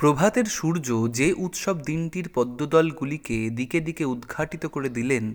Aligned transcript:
প্রভাতের 0.00 0.44
সূর্য 0.44 1.08
যে 1.12 1.32
উৎসব 1.32 1.76
দিনটির 1.82 2.28
পদ্মদলগুলিকে 2.34 3.50
দিকে 3.50 3.80
দিকে 3.80 4.04
উদ্ঘাটিত 4.04 4.66
করে 4.66 4.88
দিলেন, 4.88 5.34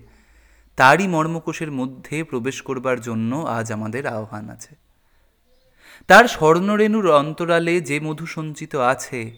তারই 0.75 1.07
মর্মকোষের 1.07 1.71
মধ্যে 1.71 2.23
প্রবেশ 2.23 2.61
করবার 2.61 3.01
জন্য 3.01 3.35
আজ 3.35 3.71
আমাদের 3.71 4.07
আহ্বান 4.07 4.49
আছে। 4.49 4.75
তার 6.09 6.27
স্বর্ণরেণুর 6.27 7.07
অন্তরালে 7.11 7.81
যে 7.81 7.99
মধু 7.99 8.25
সঞ্চিত 8.25 8.75
আছে, 8.75 9.31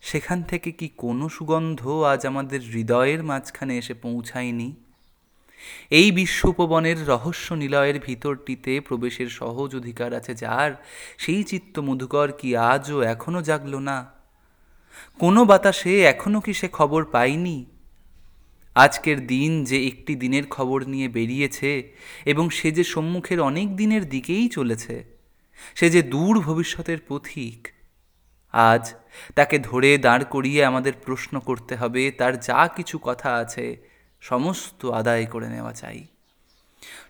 সেখান 0.00 0.42
থেকে 0.42 0.72
কি 0.72 0.88
কোনো 0.96 1.28
সুগন্ধ 1.28 1.80
আজ 2.12 2.26
আমাদের 2.26 2.60
হৃদয়ের 2.60 3.22
মাঝখানে 3.22 3.78
এসে 3.78 3.94
পৌঁছায়নি? 3.94 4.74
এই 5.90 6.12
বিশ্ব 6.12 6.48
উপবনের 6.48 7.06
রহস্য 7.06 7.52
নিলয়ের 7.54 7.98
ভিতরটিতে 7.98 8.80
প্রবেশের 8.80 9.28
সহজ 9.28 9.70
অধিকার 9.76 10.14
আছে 10.14 10.34
যার, 10.34 10.70
সেই 11.18 11.42
চিত্ত 11.44 11.78
মধুকর 11.78 12.28
কি 12.32 12.56
আজও 12.56 13.02
এখনও 13.02 13.42
জাগল 13.42 13.76
না? 13.78 14.19
কোনো 15.18 15.44
বাতাসে 15.44 16.02
এখনও 16.02 16.40
কি 16.40 16.54
সে 16.54 16.68
খবর 16.68 17.04
পায়নি 17.04 17.66
আজকের 18.74 19.26
দিন 19.26 19.64
যে 19.64 19.86
একটি 19.86 20.14
দিনের 20.14 20.46
খবর 20.46 20.86
নিয়ে 20.86 21.08
বেরিয়েছে 21.08 21.92
এবং 22.24 22.50
সে 22.50 22.72
যে 22.72 22.84
সম্মুখের 22.84 23.40
অনেক 23.40 23.76
দিনের 23.76 24.08
দিকেই 24.08 24.48
চলেছে, 24.48 25.04
সে 25.74 25.90
যে 25.90 26.02
দূর 26.02 26.40
ভবিষ্যতের 26.40 26.98
পথিক, 27.08 27.68
আজ 28.52 28.94
তাকে 29.34 29.58
ধরে 29.58 29.98
দাঁড় 29.98 30.24
করিয়ে 30.24 30.64
আমাদের 30.64 30.92
প্রশ্ন 31.06 31.40
করতে 31.40 31.76
হবে, 31.76 32.10
তার 32.10 32.40
যা 32.40 32.68
কিছু 32.68 32.98
কথা 33.02 33.34
আছে, 33.34 33.76
সমস্ত 34.20 34.86
আদায় 34.86 35.26
করে 35.26 35.48
নেওয়া 35.48 35.72
চাই। 35.72 36.06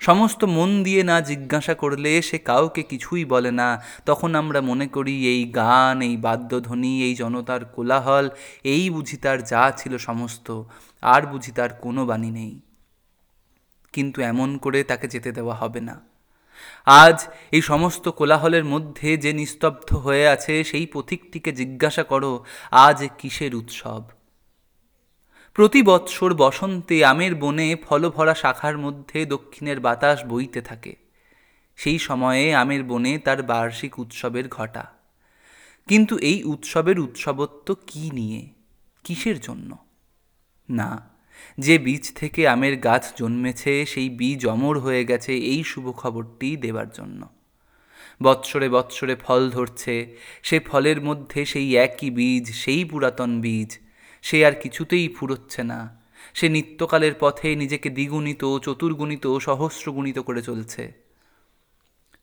সমস্ত 0.00 0.44
মন 0.44 0.82
দিয়ে 0.82 1.02
না 1.02 1.20
জিজ্ঞাসা 1.20 1.74
করলে 1.74 2.22
সে 2.22 2.38
কাউকে 2.38 2.82
কিছুই 2.82 3.24
বলে 3.24 3.50
না। 3.50 3.82
তখন 4.06 4.34
আমরা 4.34 4.60
মনে 4.60 4.86
করি, 4.86 5.28
এই 5.28 5.44
গান, 5.44 6.02
এই 6.02 6.16
বাদ্যধ্বনি, 6.16 7.04
এই 7.04 7.14
জনতার 7.14 7.64
কোলাহল, 7.64 8.28
এই 8.64 8.90
বুঝি 8.90 9.16
তার 9.16 9.42
যা 9.42 9.72
ছিল 9.76 9.98
সমস্ত, 9.98 10.62
আর 11.02 11.22
বুঝি 11.26 11.52
তার 11.52 11.72
কোনো 11.72 12.06
বাণী 12.06 12.30
নেই। 12.30 12.60
কিন্তু 13.92 14.22
এমন 14.22 14.58
করে 14.58 14.84
তাকে 14.84 15.08
যেতে 15.08 15.32
দেওয়া 15.32 15.54
হবে 15.54 15.80
না। 15.80 16.00
আজ 16.86 17.26
এই 17.52 17.62
সমস্ত 17.62 18.08
কোলাহলের 18.08 18.64
মধ্যে 18.64 19.16
যে 19.16 19.32
নিস্তব্ধ 19.32 19.94
হয়ে 19.94 20.28
আছে, 20.28 20.64
সেই 20.64 20.86
পথিকটিকে 20.86 21.52
জিজ্ঞাসা 21.52 22.02
করো, 22.02 22.44
আজ 22.70 23.08
কিসের 23.18 23.54
উৎসব? 23.54 24.19
প্রতি 25.60 25.82
বৎসর 25.82 26.34
বসন্তে 26.34 27.04
আমের 27.04 27.34
বনে 27.34 27.76
ফলভরা 27.88 28.34
শাখার 28.34 28.78
মধ্যে 28.78 29.26
দক্ষিণের 29.26 29.80
বাতাস 29.80 30.24
বইতে 30.24 30.60
থাকে। 30.60 30.96
সেই 31.76 31.98
সময়ে 31.98 32.54
আমের 32.54 32.84
বনে 32.84 33.18
তার 33.18 33.42
বার্ষিক 33.42 33.98
উৎসবের 33.98 34.48
ঘটা। 34.48 34.86
কিন্তু 35.88 36.18
এই 36.18 36.44
উৎসবের 36.44 37.00
উৎসবত্ব 37.00 37.76
কি 37.86 38.10
নিয়ে? 38.10 38.48
কিসের 39.04 39.40
জন্য? 39.40 39.76
না, 40.70 41.10
যে 41.58 41.78
বীজ 41.78 42.12
থেকে 42.14 42.48
আমের 42.48 42.76
গাছ 42.76 43.12
জন্মেছে, 43.16 43.86
সেই 43.86 44.10
বীজ 44.10 44.46
অমর 44.46 44.78
হয়ে 44.78 45.04
গেছে, 45.04 45.36
এই 45.36 45.64
শুভ 45.64 45.92
খবরটি 45.92 46.56
দেবার 46.56 46.90
জন্য। 46.90 47.28
বৎসরে 48.22 48.68
বৎসরে 48.68 49.16
ফল 49.16 49.50
ধরছে, 49.50 50.16
সে 50.42 50.60
ফলের 50.60 51.02
মধ্যে 51.02 51.44
সেই 51.44 51.76
একই 51.76 52.10
বীজ, 52.10 52.54
সেই 52.54 52.84
পুরাতন 52.84 53.40
বীজ 53.40 53.78
সে 54.22 54.46
আর 54.46 54.52
কিছুতেই 54.52 55.08
ফুরোচ্ছে 55.08 55.62
না। 55.62 56.00
সে 56.34 56.48
নিত্যকালের 56.48 57.12
পথে 57.20 57.56
নিজেকে 57.56 57.90
দ্বিগুণিত, 57.90 58.58
চতুর্গুণিত, 58.58 59.38
সহস্রগুণিত 59.38 60.18
করে 60.18 60.42
চলছে। 60.42 60.92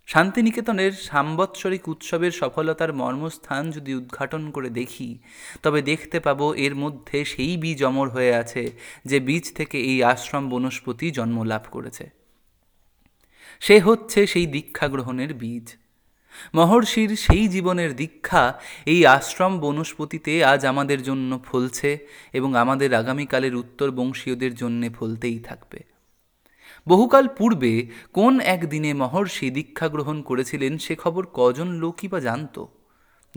শান্তিনিকেতনের 0.07 0.91
সাম্বৎসরিক 0.91 1.87
উৎসবের 1.87 2.31
সফলতার 2.31 2.93
মর্মস্থান 2.93 3.71
যদি 3.71 3.95
উদ্ঘাটন 3.95 4.51
করে 4.51 4.69
দেখি, 4.69 5.19
তবে 5.63 5.81
দেখতে 5.81 6.19
পাবো 6.19 6.53
এর 6.53 6.75
মধ্যে 6.75 7.25
সেই 7.25 7.57
বীজ 7.57 7.83
অমর 7.83 8.09
হয়ে 8.09 8.35
আছে, 8.35 8.71
যে 9.05 9.19
বীজ 9.19 9.53
থেকে 9.55 9.77
এই 9.81 10.03
আশ্রম 10.03 10.49
বনস্পতি 10.49 11.11
জন্ম 11.11 11.43
লাভ 11.43 11.65
করেছে। 11.71 12.09
সে 13.59 13.79
হচ্ছে 13.79 14.27
সেই 14.27 14.45
দীক্ষা 14.45 14.87
গ্রহণের 14.87 15.33
বীজ। 15.33 15.75
মহর্ষির 16.55 17.15
সেই 17.15 17.47
জীবনের 17.47 17.95
দীক্ষা 17.95 18.59
এই 18.85 19.05
আশ্রম 19.05 19.59
বনস্পতিতে 19.59 20.43
আজ 20.45 20.65
আমাদের 20.65 21.03
জন্য 21.03 21.39
ফলছে 21.45 22.07
এবং 22.33 22.55
আমাদের 22.55 22.93
আগামীকালের 22.93 23.55
উত্তর 23.55 23.91
বংশীয়দের 23.91 24.55
জন্যে 24.55 24.89
ফলতেই 24.89 25.39
থাকবে। 25.39 25.83
বহুকাল 26.87 27.27
পূর্বে 27.27 27.87
কোন 28.13 28.39
একদিনে 28.39 28.93
মহর্ষি 28.93 29.49
দীক্ষা 29.49 29.87
গ্রহণ 29.87 30.21
করেছিলেন 30.21 30.77
সে 30.77 30.95
খবর 30.95 31.27
কজন 31.33 31.67
লোকই 31.67 32.07
বা 32.07 32.19
জানত? 32.19 32.65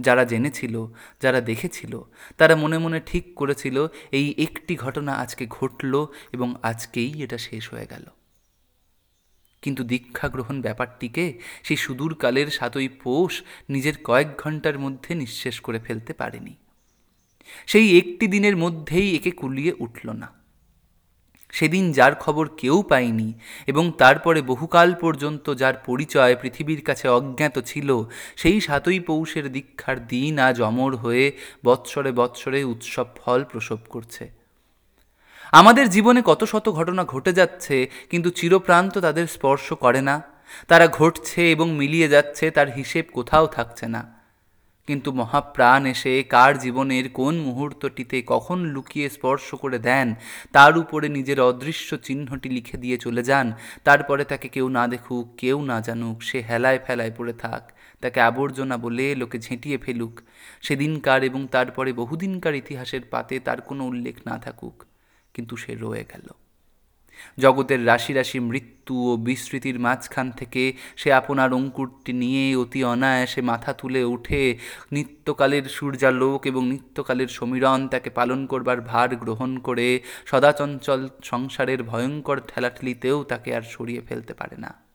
যারা 0.01 0.25
জেনেছিল, 0.25 0.87
যারা 1.23 1.41
দেখেছিল, 1.41 2.01
তারা 2.37 2.57
মনে 2.57 2.79
মনে 2.79 3.01
ঠিক 3.07 3.35
করেছিল, 3.35 3.87
এই 4.13 4.35
একটি 4.39 4.77
ঘটনা 4.77 5.13
আজকে 5.13 5.47
ঘটল 5.47 6.07
এবং 6.33 6.55
আজকেই 6.63 7.23
এটা 7.23 7.39
শেষ 7.39 7.71
হয়ে 7.71 7.87
গেল। 7.91 8.03
কিন্তু 9.63 9.85
দীক্ষা 9.85 10.29
গ্রহণ 10.29 10.61
ব্যাপারটিকে 10.61 11.41
সেই 11.63 11.77
সুদূরকালের 11.77 12.47
সাতই 12.47 12.89
পৌষ 12.89 13.43
নিজের 13.69 13.93
কয়েক 14.05 14.29
ঘণ্টার 14.39 14.79
মধ্যে 14.79 15.15
নিঃশেষ 15.15 15.61
করে 15.61 15.79
ফেলতে 15.79 16.13
পারেনি। 16.13 16.57
সেই 17.67 17.99
একটি 17.99 18.27
দিনের 18.27 18.57
মধ্যেই 18.57 19.17
একে 19.17 19.31
কুলিয়ে 19.31 19.73
উঠল 19.79 20.11
না। 20.11 20.41
সেদিন 21.53 21.93
যার 21.93 22.15
খবর 22.15 22.49
কেউ 22.57 22.83
পায়নি 22.83 23.33
এবং 23.67 23.93
তারপরে 23.99 24.43
বহুকাল 24.43 24.95
পর্যন্ত 24.95 25.55
যার 25.55 25.75
পরিচয় 25.75 26.37
পৃথিবীর 26.37 26.81
কাছে 26.81 27.09
অজ্ঞাত 27.09 27.59
ছিল, 27.59 28.03
সেই 28.37 28.61
সাতই 28.61 29.01
পৌষের 29.01 29.53
দীক্ষার 29.53 30.07
দিন 30.07 30.39
আজ 30.39 30.63
অমর 30.63 30.97
হয়ে 30.97 31.33
বৎসরে 31.65 32.13
বৎসরে 32.13 32.65
উৎসব 32.65 33.07
ফল 33.17 33.45
প্রসব 33.45 33.79
করছে। 33.89 34.40
আমাদের 35.53 35.91
জীবনে 35.91 36.23
কত 36.25 36.45
শত 36.45 36.69
ঘটনা 36.71 37.05
ঘটে 37.05 37.33
যাচ্ছে, 37.33 37.91
কিন্তু 38.11 38.31
চিরপ্রান্ত 38.31 38.99
তাদের 38.99 39.27
স্পর্শ 39.27 39.73
করে 39.73 40.01
না। 40.01 40.23
তারা 40.69 40.87
ঘটছে 40.87 41.51
এবং 41.51 41.71
মিলিয়ে 41.71 42.09
যাচ্ছে, 42.09 42.51
তার 42.51 42.73
হিসেব 42.73 43.05
কোথাও 43.13 43.47
থাকছে 43.47 43.89
না। 43.89 44.21
কিন্তু 44.87 45.13
মহাপ্রাণ 45.13 45.87
এসে 45.87 46.23
কার 46.23 46.59
জীবনের 46.59 47.09
কোন 47.09 47.39
মুহূর্তটিতে 47.39 48.23
কখন 48.27 48.59
লুকিয়ে 48.65 49.09
স্পর্শ 49.09 49.55
করে 49.55 49.79
দেন, 49.79 50.15
তার 50.53 50.79
উপরে 50.79 51.09
নিজের 51.09 51.41
অদৃশ্য 51.41 51.97
চিহ্নটি 51.97 52.49
লিখে 52.49 52.77
দিয়ে 52.79 52.99
চলে 52.99 53.23
যান। 53.23 53.53
তারপরে 53.85 54.25
তাকে 54.25 54.49
কেউ 54.49 54.69
না 54.69 54.89
দেখুক, 54.89 55.35
কেউ 55.37 55.63
না 55.63 55.81
জানুক, 55.81 56.23
সে 56.23 56.43
হেলায় 56.51 56.79
ফেলায় 56.87 57.13
পড়ে 57.19 57.33
থাক। 57.33 57.73
তাকে 58.01 58.21
আবর্জনা 58.21 58.77
বলে 58.77 59.15
লোকে 59.15 59.39
ঝেঁটিয়ে 59.39 59.79
ফেলুক। 59.79 60.21
সেদিনকার 60.63 61.25
এবং 61.25 61.47
তারপরে 61.47 61.93
বহুদিনকার 61.93 62.55
ইতিহাসের 62.55 63.01
পাতে 63.11 63.41
তার 63.41 63.61
কোনো 63.61 63.85
উল্লেখ 63.85 64.15
না 64.27 64.39
থাকুক। 64.39 64.90
কিন্তু 65.35 65.57
সে 65.57 65.75
রয়ে 65.75 66.05
গেল। 66.13 66.29
জগতের 67.39 67.87
রাশি 67.87 68.13
রাশি 68.13 68.41
মৃত্যু 68.41 69.13
ও 69.13 69.17
বিস্মৃতির 69.17 69.79
মাঝখান 69.79 70.31
থেকে 70.31 70.73
সে 70.97 71.13
আপনার 71.13 71.53
অঙ্কুরটি 71.53 72.13
নিয়ে 72.13 72.57
অতি 72.57 72.85
অনায়াসে 72.85 73.43
মাথা 73.43 73.73
তুলে 73.73 74.05
উঠে 74.05 74.59
নিত্যকালের 74.93 75.65
সূর্যালোক 75.65 76.47
এবং 76.47 76.69
নিত্যকালের 76.69 77.29
সমীরণ 77.29 77.89
তাকে 77.89 78.11
পালন 78.11 78.47
করবার 78.47 78.81
ভার 78.81 79.17
গ্রহণ 79.17 79.59
করে 79.59 80.01
সদাচঞ্চল 80.27 81.09
সংসারের 81.25 81.83
ভয়ঙ্কর 81.83 82.41
ঠেলাঠেলিতেও 82.41 83.25
তাকে 83.25 83.55
আর 83.55 83.63
সরিয়ে 83.63 84.01
ফেলতে 84.01 84.35
পারে 84.35 84.57
না। 84.57 84.90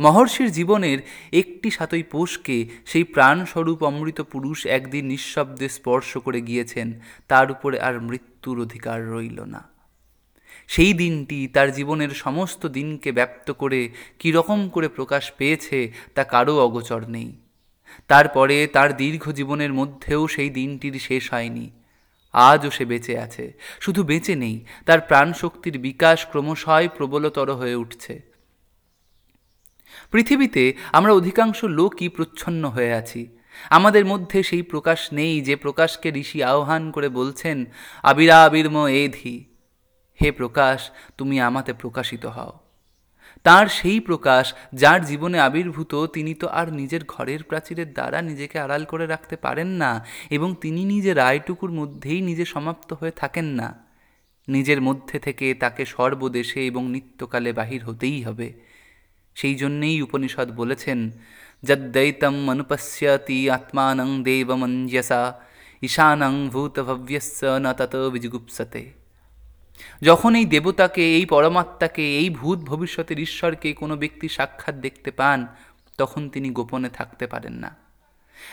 মহর্ষির 0.00 0.52
জীবনের 0.52 0.98
একটি 1.32 1.70
সাতই 1.70 2.02
পোষকে 2.02 2.68
সেই 2.86 3.04
প্রাণস্বরূপ 3.04 3.82
অমৃত 3.82 4.20
পুরুষ 4.20 4.66
একদিন 4.66 5.06
নিঃশব্দে 5.06 5.68
স্পর্শ 5.68 6.18
করে 6.18 6.40
গিয়েছেন, 6.40 7.00
তার 7.28 7.50
উপরে 7.50 7.80
আর 7.80 8.00
মৃত্যুর 8.00 8.60
অধিকার 8.60 9.10
রইল 9.10 9.40
না। 9.40 9.68
সেই 10.68 10.92
দিনটি 10.92 11.48
তার 11.48 11.72
জীবনের 11.72 12.08
সমস্ত 12.08 12.66
দিনকে 12.66 13.12
ব্যপ্ত 13.12 13.50
করে 13.50 13.88
কীরকম 14.18 14.68
করে 14.68 14.88
প্রকাশ 14.88 15.32
পেয়েছে 15.32 15.92
তা 16.14 16.24
কারও 16.24 16.58
অগোচর 16.58 17.08
নেই। 17.08 17.36
তারপরে 18.08 18.66
তার 18.66 18.96
দীর্ঘ 18.96 19.30
জীবনের 19.30 19.72
মধ্যেও 19.72 20.28
সেই 20.28 20.50
দিনটির 20.50 20.92
শেষ 20.92 21.32
হয়নি। 21.32 21.70
আজও 22.32 22.70
সে 22.70 22.84
বেঁচে 22.84 23.18
আছে। 23.18 23.52
শুধু 23.80 24.02
বেঁচে 24.02 24.34
নেই, 24.34 24.64
তার 24.86 25.00
প্রাণশক্তির 25.00 25.78
বিকাশ 25.78 26.26
ক্রমশই 26.26 26.88
প্রবলতর 26.96 27.52
হয়ে 27.52 27.74
উঠছে। 27.74 28.27
পৃথিবীতে 30.10 30.74
আমরা 30.92 31.12
অধিকাংশ 31.12 31.64
লোকই 31.64 32.08
প্রচ্ছন্ন 32.08 32.68
হয়ে 32.68 32.92
আছি। 32.92 33.28
আমাদের 33.70 34.04
মধ্যে 34.04 34.42
সেই 34.42 34.62
প্রকাশ 34.62 35.12
নেই 35.12 35.40
যে 35.40 35.56
প্রকাশকে 35.56 36.08
ঋষি 36.08 36.42
আহ্বান 36.42 36.90
করে 36.90 37.08
বলছেন 37.08 37.64
আবিরা 38.02 38.44
আবিরাবির্ম 38.44 38.86
এধি। 38.86 39.44
হে 40.22 40.32
প্রকাশ, 40.32 40.90
তুমি 41.18 41.40
আমাতে 41.40 41.72
প্রকাশিত 41.72 42.26
হও। 42.26 42.52
তার 43.42 43.66
সেই 43.66 44.00
প্রকাশ, 44.00 44.54
যার 44.74 45.04
জীবনে 45.04 45.38
আবির্ভূত, 45.38 45.94
তিনি 45.94 46.34
তো 46.34 46.48
আর 46.48 46.72
নিজের 46.72 47.00
ঘরের 47.08 47.42
প্রাচীরের 47.42 47.92
দ্বারা 47.92 48.22
নিজেকে 48.22 48.58
আড়াল 48.58 48.84
করে 48.84 49.06
রাখতে 49.06 49.36
পারেন 49.36 49.66
না 49.66 50.06
এবং 50.30 50.54
তিনি 50.60 50.84
নিজের 50.84 51.16
রায়টুকুর 51.16 51.70
মধ্যেই 51.70 52.20
নিজে 52.20 52.44
সমাপ্ত 52.44 52.92
হয়ে 52.92 53.10
থাকেন 53.10 53.44
না। 53.44 53.84
নিজের 54.48 54.80
মধ্যে 54.80 55.18
থেকে 55.18 55.54
তাকে 55.54 55.84
সর্বদেশে 55.84 56.66
এবং 56.66 56.90
নিত্যকালে 56.90 57.52
বাহির 57.52 57.84
হতেই 57.84 58.22
হবে। 58.22 58.67
সেই 59.38 59.54
জন্যেই 59.54 60.02
উপনিষদ 60.02 60.48
বলেছেন 60.50 60.98
যদ্দৈতম 61.62 62.34
অনুপশ্যতি 62.50 63.38
আত্মানং 63.50 64.08
দেবমঞ্জসা, 64.22 65.22
ঈশানং 65.82 66.34
ভূতভব্যস্য 66.48 67.44
ন 67.44 67.66
তত 67.72 67.94
বিজুগুপ্সতে। 68.12 68.82
যখন 70.02 70.34
এই 70.34 70.44
দেবতাকে, 70.44 71.04
এই 71.16 71.24
পরমাত্মাকে, 71.24 72.04
এই 72.18 72.28
ভূত 72.30 72.58
ভবিষ্যতের 72.58 73.18
ঈশ্বরকে 73.18 73.68
কোনো 73.72 73.96
ব্যক্তি 73.96 74.28
সাক্ষাৎ 74.28 74.74
দেখতে 74.74 75.10
পান, 75.10 75.46
তখন 75.98 76.22
তিনি 76.28 76.48
গোপনে 76.50 76.88
থাকতে 76.88 77.26
পারেন 77.26 77.52
না। 77.52 77.87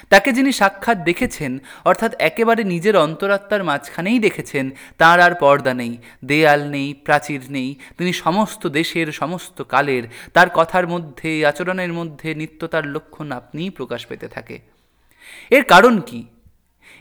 তাকে 0.10 0.32
যিনি 0.32 0.52
সাক্ষাৎ 0.52 0.98
দেখেছেন, 0.98 1.60
অর্থাৎ 1.86 2.16
একেবারে 2.20 2.64
নিজের 2.64 2.98
অন্তরাত্মার 2.98 3.64
মাঝখানেই 3.64 4.20
দেখেছেন, 4.20 4.70
তার 4.98 5.20
আর 5.20 5.36
পর্দা 5.36 5.74
নেই, 5.74 5.98
দেয়াল 6.26 6.64
নেই, 6.70 6.94
প্রাচীর 6.94 7.42
নেই, 7.50 7.76
তিনি 7.98 8.14
সমস্ত 8.14 8.68
দেশের, 8.68 9.12
সমস্ত 9.12 9.62
কালের, 9.62 10.04
তার 10.34 10.48
কথার 10.54 10.88
মধ্যে, 10.88 11.46
আচরণের 11.46 11.94
মধ্যে, 11.94 12.36
নিত্যতার 12.36 12.88
লক্ষণ 12.88 13.32
আপনিই 13.32 13.70
প্রকাশ 13.70 14.06
পেতে 14.06 14.28
থাকে। 14.28 14.60
এর 15.50 15.64
কারণ 15.64 16.00
কি? 16.00 16.26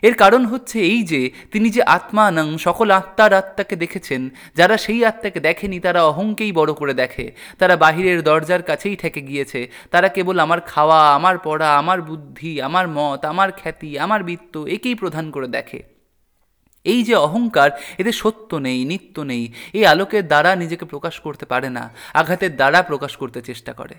এর 0.05 0.15
কারণ 0.15 0.43
হচ্ছে 0.47 0.79
এই 0.93 1.01
যে, 1.03 1.31
তিনি 1.53 1.69
যে 1.71 1.83
আত্মা 1.97 2.25
নং 2.31 2.49
সকল 2.59 2.89
আত্মার 2.91 3.33
আত্মাকে 3.35 3.77
দেখেছেন, 3.77 4.23
যারা 4.57 4.77
সেই 4.77 5.01
আত্মাকে 5.05 5.41
দেখেনি 5.41 5.81
তারা 5.81 6.01
অহংকেই 6.05 6.53
বড় 6.53 6.73
করে 6.75 6.95
দেখে। 6.95 7.27
তারা 7.59 7.75
বাহিরের 7.77 8.19
দরজার 8.23 8.63
কাছেই 8.63 8.97
ঠেকে 8.97 9.21
গিয়েছে। 9.21 9.61
তারা 9.91 10.09
কেবল 10.09 10.37
আমার 10.39 10.61
খাওয়া, 10.61 11.01
আমার 11.15 11.37
পড়া, 11.39 11.71
আমার 11.79 11.99
বুদ্ধি, 12.03 12.53
আমার 12.63 12.87
মত, 12.89 13.25
আমার 13.25 13.49
খ্যাতি, 13.53 13.91
আমার 13.99 14.21
বৃত্ত 14.25 14.55
একেই 14.77 14.95
প্রধান 14.95 15.27
করে 15.31 15.49
দেখে। 15.49 15.81
এই 16.85 17.01
যে 17.03 17.15
অহংকার, 17.27 17.71
এতে 17.99 18.13
সত্য 18.13 18.51
নেই, 18.57 18.85
নিত্য 18.85 19.17
নেই। 19.21 19.45
এই 19.73 19.85
আলোকের 19.87 20.25
দ্বারা 20.27 20.51
নিজেকে 20.57 20.85
প্রকাশ 20.85 21.15
করতে 21.21 21.45
পারে 21.47 21.69
না, 21.71 21.85
আঘাতের 22.15 22.53
দ্বারা 22.57 22.79
প্রকাশ 22.83 23.13
করতে 23.17 23.41
চেষ্টা 23.43 23.73
করে। 23.73 23.95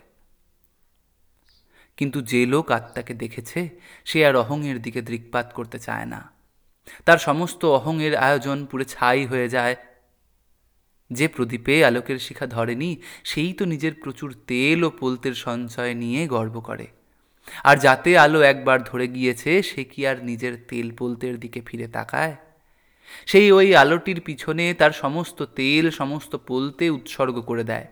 কিন্তু 1.98 2.22
যে 2.22 2.46
লোক 2.46 2.72
আত্মাকে 2.72 3.14
দেখেছে, 3.14 3.70
সে 4.06 4.26
আর 4.26 4.36
অহংয়ের 4.36 4.82
দিকে 4.82 5.02
দৃকপাত 5.02 5.52
করতে 5.54 5.80
চায় 5.80 6.06
না। 6.06 6.32
তার 7.06 7.18
সমস্ত 7.18 7.66
অহংয়ের 7.66 8.16
আয়োজন 8.16 8.66
পুরে 8.66 8.86
ছাই 8.86 9.26
হয়ে 9.26 9.50
যায়। 9.50 9.76
যে 11.12 11.28
প্রদীপে 11.28 11.86
আলোকের 11.86 12.20
শিখা 12.20 12.48
ধরেনি, 12.48 13.02
সেই 13.24 13.54
তো 13.54 13.66
নিজের 13.66 13.94
প্রচুর 13.94 14.36
তেল 14.48 14.84
ও 14.84 14.90
পোলতের 14.90 15.34
সঞ্চয় 15.34 15.94
নিয়ে 15.94 16.28
গর্ব 16.28 16.60
করে। 16.60 16.88
আর 17.64 17.78
যাতে 17.78 18.18
আলো 18.18 18.42
একবার 18.42 18.84
ধরে 18.84 19.08
গিয়েছে, 19.08 19.64
সে 19.64 19.84
কি 19.84 20.08
আর 20.08 20.24
নিজের 20.24 20.66
তেল 20.68 20.92
পোলতের 20.92 21.40
দিকে 21.40 21.62
ফিরে 21.62 21.88
তাকায়? 21.88 22.36
সেই 23.26 23.52
ওই 23.52 23.76
আলোটির 23.76 24.22
পিছনে 24.22 24.74
তার 24.74 24.92
সমস্ত 24.92 25.44
তেল, 25.44 25.92
সমস্ত 25.92 26.36
পোলতে 26.36 26.90
উৎসর্গ 26.90 27.42
করে 27.42 27.64
দেয়। 27.64 27.88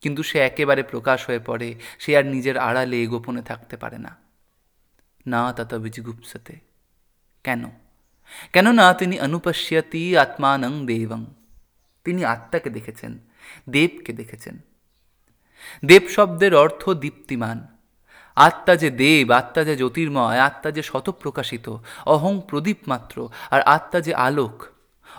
কিন্তু 0.00 0.22
সে 0.22 0.38
একেবারে 0.38 0.82
প্রকাশ 0.82 1.26
হয়ে 1.26 1.38
পড়ে, 1.38 1.74
সে 1.98 2.16
আর 2.16 2.26
নিজের 2.26 2.58
আড়ালে 2.58 3.06
গোপনে 3.06 3.42
থাকতে 3.42 3.76
পারে 3.76 3.98
না। 3.98 4.16
না 5.26 5.52
তত 5.52 5.74
বিজিগুপ্সতে 5.74 6.58
কেন? 7.44 7.70
কেননা 8.52 8.94
তিনি 8.94 9.20
অনুপশ্যতি 9.20 10.16
আত্মানং 10.16 10.86
দেবং। 10.86 11.24
তিনি 12.04 12.24
আত্মাকে 12.24 12.70
দেখেছেন, 12.70 13.18
দেবকে 13.68 14.12
দেখেছেন। 14.12 14.58
দেব 15.84 16.02
শব্দের 16.08 16.54
অর্থ 16.54 16.90
দীপ্তিমান। 16.90 17.66
আত্মা 18.36 18.76
যে 18.76 18.90
দেব, 18.90 19.30
আত্মা 19.30 19.64
যে 19.64 19.76
জ্যোতির্ময়, 19.76 20.38
আত্মা 20.38 20.70
যে 20.70 20.82
শতপ্রকাশিত, 20.82 21.76
অহং 22.06 22.40
প্রদীপ 22.48 22.76
মাত্র 22.86 23.28
আর 23.50 23.62
আত্মা 23.62 24.00
যে 24.00 24.14
আলোক 24.14 24.64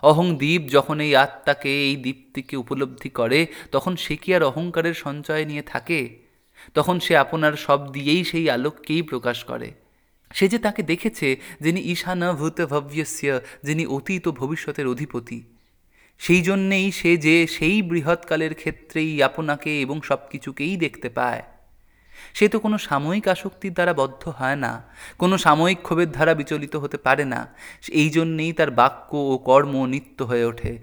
অহং 0.02 0.36
দ্বীপ 0.36 0.62
যখন 0.70 1.00
এই 1.00 1.16
আত্মাকে, 1.16 1.88
এই 1.88 1.96
দীপ্তিকে 1.96 2.58
উপলব্ধি 2.58 3.10
করে, 3.10 3.48
তখন 3.72 3.96
সে 3.96 4.16
কি 4.16 4.36
আর 4.36 4.44
অহংকারের 4.44 4.94
সঞ্চয় 4.94 5.46
নিয়ে 5.46 5.62
থাকে? 5.62 6.18
তখন 6.74 7.00
সে 7.00 7.18
আপনার 7.18 7.54
সব 7.54 7.94
দিয়েই 7.94 8.24
সেই 8.24 8.50
আলোককেই 8.50 9.02
প্রকাশ 9.02 9.44
করে। 9.44 9.72
সে 10.34 10.48
যে 10.48 10.60
তাকে 10.60 10.84
দেখেছে, 10.84 11.40
যিনি 11.62 11.82
ঈশান 11.82 12.34
ভূত 12.34 12.66
ভব্যস্য 12.66 13.40
যিনি 13.64 13.86
অতীত 13.86 14.28
ও 14.28 14.32
ভবিষ্যতের 14.32 14.88
অধিপতি। 14.88 15.44
সেই 16.20 16.42
জন্যেই 16.42 16.92
সে 16.92 17.18
যে 17.18 17.48
সেই 17.48 17.82
বৃহৎকালের 17.82 18.56
ক্ষেত্রেই 18.56 19.24
আপনাকে 19.24 19.82
এবং 19.82 20.02
সব 20.02 20.18
কিছুকেই 20.30 20.78
দেখতে 20.78 21.10
পায়। 21.10 21.42
সে 22.34 22.46
তো 22.50 22.60
কোনো 22.60 22.78
সাময়িক 22.78 23.28
আসক্তির 23.28 23.74
দ্বারা 23.74 23.94
বদ্ধ 23.94 24.24
হয় 24.30 24.56
না, 24.56 24.72
কোনো 25.18 25.36
সাময়িক 25.38 25.80
ক্ষোভের 25.86 26.10
দ্বারা 26.12 26.34
বিচলিত 26.34 26.76
হতে 26.76 26.98
পারে 26.98 27.26
না। 27.26 27.42
এই 27.92 28.10
জন্যেই 28.10 28.52
তার 28.54 28.72
বাক্য 28.72 29.10
ও 29.32 29.38
কর্ম 29.38 29.74
নিত্য 29.86 30.24
হয়ে 30.24 30.46
ওঠে। 30.46 30.80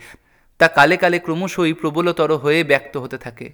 তা 0.60 0.68
কালে 0.68 0.96
কালে 0.96 1.18
ক্রমশই 1.18 1.72
প্রবলতর 1.72 2.30
হয়ে 2.36 2.64
ব্যক্ত 2.64 2.96
হতে 2.96 3.18
থাকে। 3.18 3.48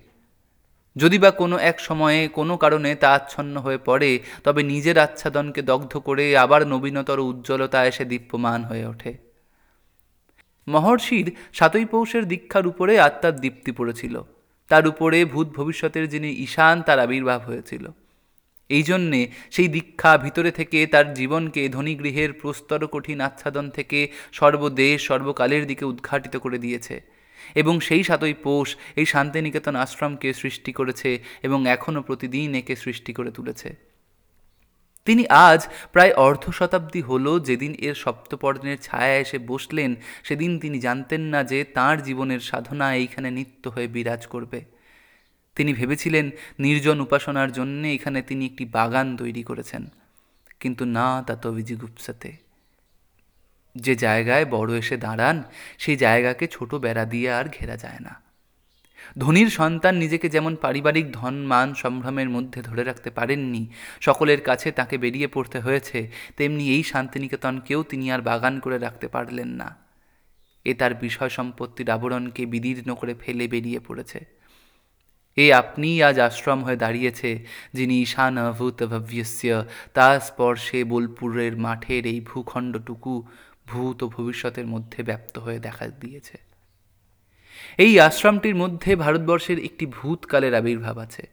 যদি 0.96 1.18
বা 1.18 1.30
কোনো 1.30 1.56
এক 1.70 1.80
সময়ে 1.80 2.28
কোনো 2.28 2.54
কারণে 2.56 2.90
তা 2.94 3.08
আচ্ছন্ন 3.14 3.54
হয়ে 3.60 3.78
পড়ে, 3.78 4.10
তবে 4.44 4.62
নিজের 4.62 4.98
আচ্ছাদনকে 4.98 5.62
দগ্ধ 5.62 5.92
করে 5.96 6.24
আবার 6.36 6.60
নবীনতর 6.66 7.18
উজ্জ্বলতা 7.20 7.78
এসে 7.86 8.04
দীপ্যমান 8.04 8.64
হয়ে 8.64 8.86
ওঠে। 8.86 9.12
মহর্ষির 10.66 11.26
সাতই 11.52 11.84
পৌষের 11.84 12.24
দীক্ষার 12.28 12.66
উপরে 12.66 12.92
আত্মার 13.00 13.34
দীপ্তি 13.40 13.72
পড়েছিল। 13.72 14.14
তার 14.72 14.84
উপরে 14.86 15.18
ভূত 15.24 15.48
ভবিষ্যতের 15.58 16.04
যিনি 16.08 16.30
ঈশান, 16.46 16.76
তার 16.82 16.98
আবির্ভাব 16.98 17.40
হয়েছিল। 17.40 17.84
এই 18.70 18.82
জন্যে 18.82 19.20
সেই 19.50 19.68
দীক্ষা 19.68 20.12
ভিতরে 20.18 20.50
থেকে 20.50 20.78
তার 20.86 21.06
জীবনকে 21.14 21.62
ধনীগৃহের 21.68 22.30
প্রস্তর 22.32 22.80
কঠিন 22.86 23.18
আচ্ছাদন 23.20 23.66
থেকে 23.70 24.00
সর্বদেশ, 24.32 24.96
সর্বকালের 25.08 25.62
দিকে 25.66 25.84
উদ্ঘাটিত 25.84 26.34
করে 26.36 26.58
দিয়েছে 26.58 26.96
এবং 27.54 27.74
সেই 27.80 28.02
সাতই 28.04 28.34
পোষ 28.44 28.68
এই 28.96 29.06
শান্তিনিকেতন 29.06 29.74
আশ্রমকে 29.76 30.28
সৃষ্টি 30.32 30.72
করেছে 30.72 31.10
এবং 31.42 31.58
এখনও 31.66 32.00
প্রতিদিন 32.02 32.48
একে 32.54 32.74
সৃষ্টি 32.76 33.12
করে 33.12 33.30
তুলেছে। 33.30 33.91
তিনি 35.06 35.22
আজ 35.48 35.60
প্রায় 35.92 36.12
অর্ধ 36.26 36.44
শতাব্দী 36.58 37.00
হল 37.02 37.26
যেদিন 37.48 37.72
এর 37.86 37.94
সপ্তপর্ণের 37.94 38.78
ছায়া 38.78 39.16
এসে 39.24 39.38
বসলেন, 39.50 39.90
সেদিন 40.22 40.50
তিনি 40.60 40.78
জানতেন 40.80 41.22
না 41.32 41.40
যে 41.44 41.58
তার 41.76 41.96
জীবনের 42.02 42.40
সাধনা 42.40 42.86
এইখানে 42.94 43.28
নিত্য 43.30 43.64
হয়ে 43.68 43.88
বিরাজ 43.88 44.22
করবে। 44.26 44.60
তিনি 45.56 45.70
ভেবেছিলেন 45.72 46.26
নির্জন 46.58 46.98
উপাসনার 47.00 47.50
জন্যে 47.52 47.88
এখানে 47.94 48.18
তিনি 48.22 48.42
একটি 48.46 48.64
বাগান 48.76 49.06
তৈরি 49.16 49.42
করেছেন, 49.42 49.82
কিন্তু 50.60 50.82
না 50.96 51.06
তা 51.26 51.34
তো 51.36 51.48
বিজিগুপ্সাতে 51.52 52.30
যে 53.76 53.94
জায়গায় 53.96 54.44
বড় 54.46 54.70
এসে 54.78 54.96
দাঁড়ান, 54.96 55.36
সেই 55.78 55.96
জায়গাকে 55.96 56.44
ছোট 56.46 56.70
বেড়া 56.74 57.04
দিয়ে 57.04 57.28
আর 57.32 57.46
ঘেরা 57.48 57.76
যায় 57.76 58.00
না। 58.00 58.12
ধনির 59.18 59.50
সন্তান 59.50 59.96
নিজেকে 59.96 60.28
যেমন 60.28 60.56
পারিবারিক 60.56 61.12
ধন, 61.12 61.34
মান, 61.34 61.74
সম্ভ্রমের 61.74 62.30
মধ্যে 62.30 62.62
ধরে 62.62 62.84
রাখতে 62.84 63.10
পারেননি, 63.10 63.68
সকলের 64.00 64.40
কাছে 64.40 64.72
তাকে 64.72 64.98
বেরিয়ে 64.98 65.26
পড়তে 65.26 65.60
হয়েছে, 65.60 66.10
তেমনি 66.36 66.70
এই 66.70 66.82
শান্তিনিকেতনকেও 66.82 67.82
তিনি 67.82 68.12
আর 68.12 68.20
বাগান 68.20 68.60
করে 68.60 68.78
রাখতে 68.78 69.08
পারলেন 69.08 69.48
না। 69.48 69.76
এ 70.64 70.74
তার 70.74 70.94
বিষয় 70.94 71.28
সম্পত্তির 71.28 71.90
আবরণকে 71.90 72.46
বিদীর্ণ 72.46 72.94
করে 72.94 73.14
ফেলে 73.14 73.48
বেরিয়ে 73.48 73.80
পড়েছে। 73.80 74.24
এ 75.36 75.52
আপনিই 75.52 76.02
আজ 76.02 76.20
আশ্রম 76.20 76.64
হয়ে 76.64 76.76
দাঁড়িয়েছে, 76.76 77.46
যিনি 77.72 78.02
ঈশান 78.02 78.52
ভূত 78.52 78.82
ভব্যস্য 78.82 79.64
তার 79.94 80.20
স্পর্শে 80.20 80.84
বোলপুরের 80.84 81.56
মাঠের 81.56 82.06
এই 82.06 82.20
ভূখণ্ডটুকু 82.20 83.26
ভূত 83.66 84.02
ও 84.02 84.08
ভবিষ্যতের 84.08 84.66
মধ্যে 84.66 85.02
ব্যপ্ত 85.02 85.38
হয়ে 85.38 85.58
দেখা 85.58 85.86
দিয়েছে। 85.86 86.51
এই 87.78 88.00
আশ্রমটির 88.00 88.54
মধ্যে 88.54 88.96
ভারতবর্ষের 88.96 89.58
একটি 89.58 89.86
ভূতকালের 89.86 90.54
আবির্ভাব 90.54 90.98
আছে। 90.98 91.28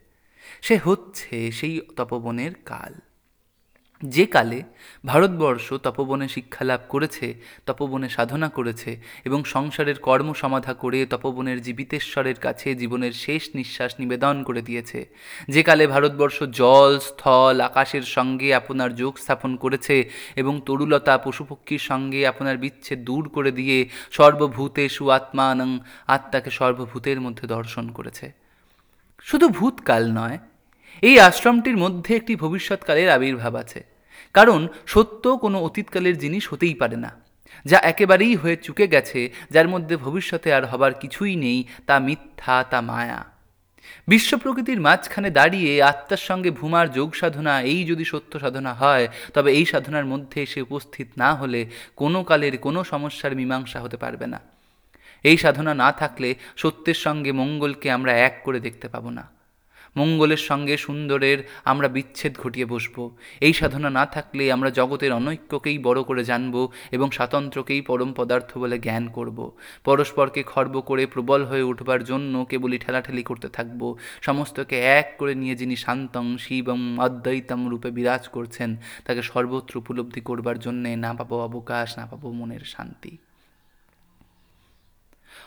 সে 0.62 0.80
হচ্ছে 0.84 1.52
সেই 1.52 1.82
তপবনের 1.96 2.52
কাল। 2.66 2.94
যে 4.04 4.26
কালে 4.26 4.64
ভারতবর্ষ 5.06 5.74
তপবনে 5.74 6.28
শিক্ষা 6.28 6.64
লাভ 6.64 6.80
করেছে, 6.90 7.34
তপবনে 7.66 8.10
সাধনা 8.10 8.50
করেছে 8.50 9.02
এবং 9.26 9.44
সংসারের 9.44 10.00
কর্ম 10.00 10.34
সমাধা 10.34 10.74
করে 10.74 11.06
তপবনের 11.06 11.62
জীবিতেশ্বরের 11.62 12.36
কাছে 12.36 12.76
জীবনের 12.76 13.12
শেষ 13.12 13.50
নিঃশ্বাস 13.56 14.00
নিবেদন 14.00 14.44
করে 14.44 14.62
দিয়েছে। 14.62 15.10
যে 15.50 15.64
কালে 15.64 15.88
ভারতবর্ষ 15.88 16.44
জল, 16.44 17.00
স্থল, 17.00 17.62
আকাশের 17.62 18.02
সঙ্গে 18.02 18.56
আপনার 18.56 18.96
যোগ 18.96 19.18
স্থাপন 19.18 19.56
করেছে 19.56 20.10
এবং 20.36 20.62
তরুলতা 20.66 21.18
পশুপক্ষীর 21.18 21.80
সঙ্গে 21.80 22.28
আপনার 22.28 22.58
বিচ্ছেদ 22.58 23.00
দূর 23.04 23.30
করে 23.30 23.52
দিয়ে 23.52 23.90
সর্বভূতে 24.12 24.90
সুআত্মানং 24.90 25.80
আত্মাকে 26.08 26.50
সর্বভূতের 26.50 27.22
মধ্যে 27.22 27.48
দর্শন 27.48 27.90
করেছে। 27.90 28.32
শুধু 29.20 29.50
ভূতকাল 29.50 30.12
নয়, 30.12 30.38
এই 31.02 31.20
আশ্রমটির 31.20 31.78
মধ্যে 31.78 32.16
একটি 32.16 32.36
ভবিষ্যৎকালের 32.36 33.10
আবির্ভাব 33.10 33.56
আছে। 33.56 33.89
কারণ 34.36 34.62
সত্য 34.94 35.24
কোনো 35.44 35.58
অতীতকালের 35.68 36.16
জিনিস 36.18 36.44
হতেই 36.52 36.76
পারে 36.82 36.98
না, 37.06 37.12
যা 37.66 37.78
একেবারেই 37.92 38.36
হয়ে 38.36 38.58
চুকে 38.66 38.86
গেছে, 38.88 39.20
যার 39.52 39.68
মধ্যে 39.68 39.96
ভবিষ্যতে 39.98 40.50
আর 40.58 40.64
হবার 40.66 40.94
কিছুই 40.94 41.36
নেই, 41.36 41.60
তা 41.88 41.96
মিথ্যা, 42.00 42.56
তা 42.72 42.80
মায়া। 42.82 43.22
বিশ্ব 44.08 44.32
প্রকৃতির 44.38 44.80
মাঝখানে 44.82 45.30
দাঁড়িয়ে 45.32 45.72
আত্মার 45.82 46.22
সঙ্গে 46.30 46.50
ভূমার 46.52 46.88
যোগ 46.92 47.10
সাধনা, 47.16 47.54
এই 47.72 47.82
যদি 47.86 48.06
সত্য 48.06 48.34
সাধনা 48.40 48.72
হয়, 48.74 49.06
তবে 49.34 49.50
এই 49.52 49.66
সাধনার 49.66 50.06
মধ্যে 50.06 50.40
সে 50.46 50.60
উপস্থিত 50.62 51.08
না 51.18 51.30
হলে 51.34 51.62
কোনো 51.96 52.20
কালের 52.24 52.56
কোনো 52.58 52.80
সমস্যার 52.84 53.34
মীমাংসা 53.36 53.80
হতে 53.82 53.98
পারবে 53.98 54.28
না। 54.34 54.40
এই 55.26 55.38
সাধনা 55.38 55.74
না 55.74 55.90
থাকলে 55.92 56.30
সত্যের 56.58 57.00
সঙ্গে 57.06 57.32
মঙ্গলকে 57.32 57.88
আমরা 57.92 58.14
এক 58.28 58.36
করে 58.46 58.60
দেখতে 58.60 58.88
পাবো 58.88 59.10
না। 59.10 59.24
মঙ্গলের 59.98 60.38
সঙ্গে 60.38 60.78
সুন্দরের 60.78 61.40
আমরা 61.66 61.88
বিচ্ছেদ 61.88 62.38
ঘটিয়ে 62.38 62.66
বসব। 62.66 63.10
এই 63.42 63.54
সাধনা 63.54 63.90
না 63.90 64.06
থাকলে 64.06 64.52
আমরা 64.52 64.70
জগতের 64.70 65.12
অনৈক্যকেই 65.12 65.78
বড় 65.80 66.04
করে 66.04 66.24
জানব 66.24 66.72
এবং 66.92 67.12
স্বাতন্ত্র্যকেই 67.12 67.82
পরম 67.82 68.14
পদার্থ 68.14 68.58
বলে 68.58 68.80
জ্ঞান 68.80 69.08
করব। 69.08 69.52
পরস্পরকে 69.84 70.44
খর্ব 70.44 70.82
করে 70.82 71.06
প্রবল 71.06 71.46
হয়ে 71.46 71.64
উঠবার 71.64 72.04
জন্য 72.04 72.46
কেবলই 72.50 72.78
ঠেলাঠেলি 72.78 73.24
করতে 73.24 73.50
থাকব। 73.50 73.98
সমস্তকে 74.22 74.80
এক 74.80 75.16
করে 75.18 75.36
নিয়ে 75.36 75.56
যিনি 75.56 75.76
শান্তং 75.76 76.38
শিবম 76.38 77.00
অদ্বৈতম 77.00 77.70
রূপে 77.70 77.92
বিরাজ 77.92 78.28
করছেন, 78.28 78.78
তাকে 79.06 79.22
সর্বত্র 79.22 79.78
উপলব্ধি 79.78 80.22
করবার 80.22 80.60
জন্যে 80.60 80.96
না 80.96 81.14
পাবো 81.14 81.40
অবকাশ, 81.40 81.98
না 81.98 82.06
পাবো 82.06 82.32
মনের 82.32 82.60
শান্তি। 82.60 83.18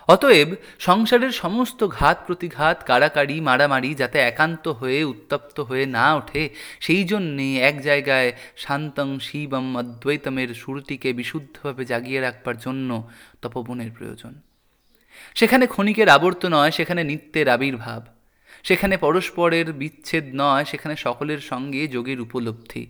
অতএব 0.09 0.49
সংসারের 0.79 1.33
সমস্ত 1.33 1.87
ঘাত, 1.87 2.17
প্রতিঘাত, 2.27 2.83
কাড়াকাড়ি, 2.87 3.41
মারামারি 3.41 3.95
যাতে 3.95 4.19
একান্ত 4.19 4.69
হয়ে, 4.69 5.05
উত্তপ্ত 5.05 5.61
হয়ে 5.61 5.87
না 5.87 6.15
ওঠে, 6.15 6.49
সেই 6.81 7.05
জন্যে 7.05 7.57
এক 7.57 7.83
জায়গায় 7.83 8.33
শান্তং 8.57 9.19
শিবম 9.19 9.77
অদ্বৈতমের 9.77 10.55
সুরটিকে 10.55 11.13
বিশুদ্ধভাবে 11.13 11.85
জাগিয়ে 11.85 12.21
রাখবার 12.21 12.57
জন্য 12.59 13.09
তপবনের 13.43 13.91
প্রয়োজন। 13.99 14.35
সেখানে 15.35 15.67
ক্ষণিকের 15.67 16.09
আবর্ত 16.09 16.47
নয় 16.47 16.71
সেখানে 16.71 17.05
নিত্যের 17.05 17.49
আবির্ভাব। 17.49 18.07
সেখানে 18.63 18.97
পরস্পরের 18.97 19.73
বিচ্ছেদ 19.73 20.25
নয়, 20.35 20.65
সেখানে 20.65 20.97
সকলের 20.97 21.39
সঙ্গে 21.39 21.89
যোগের 21.89 22.21
উপলব্ধি। 22.21 22.87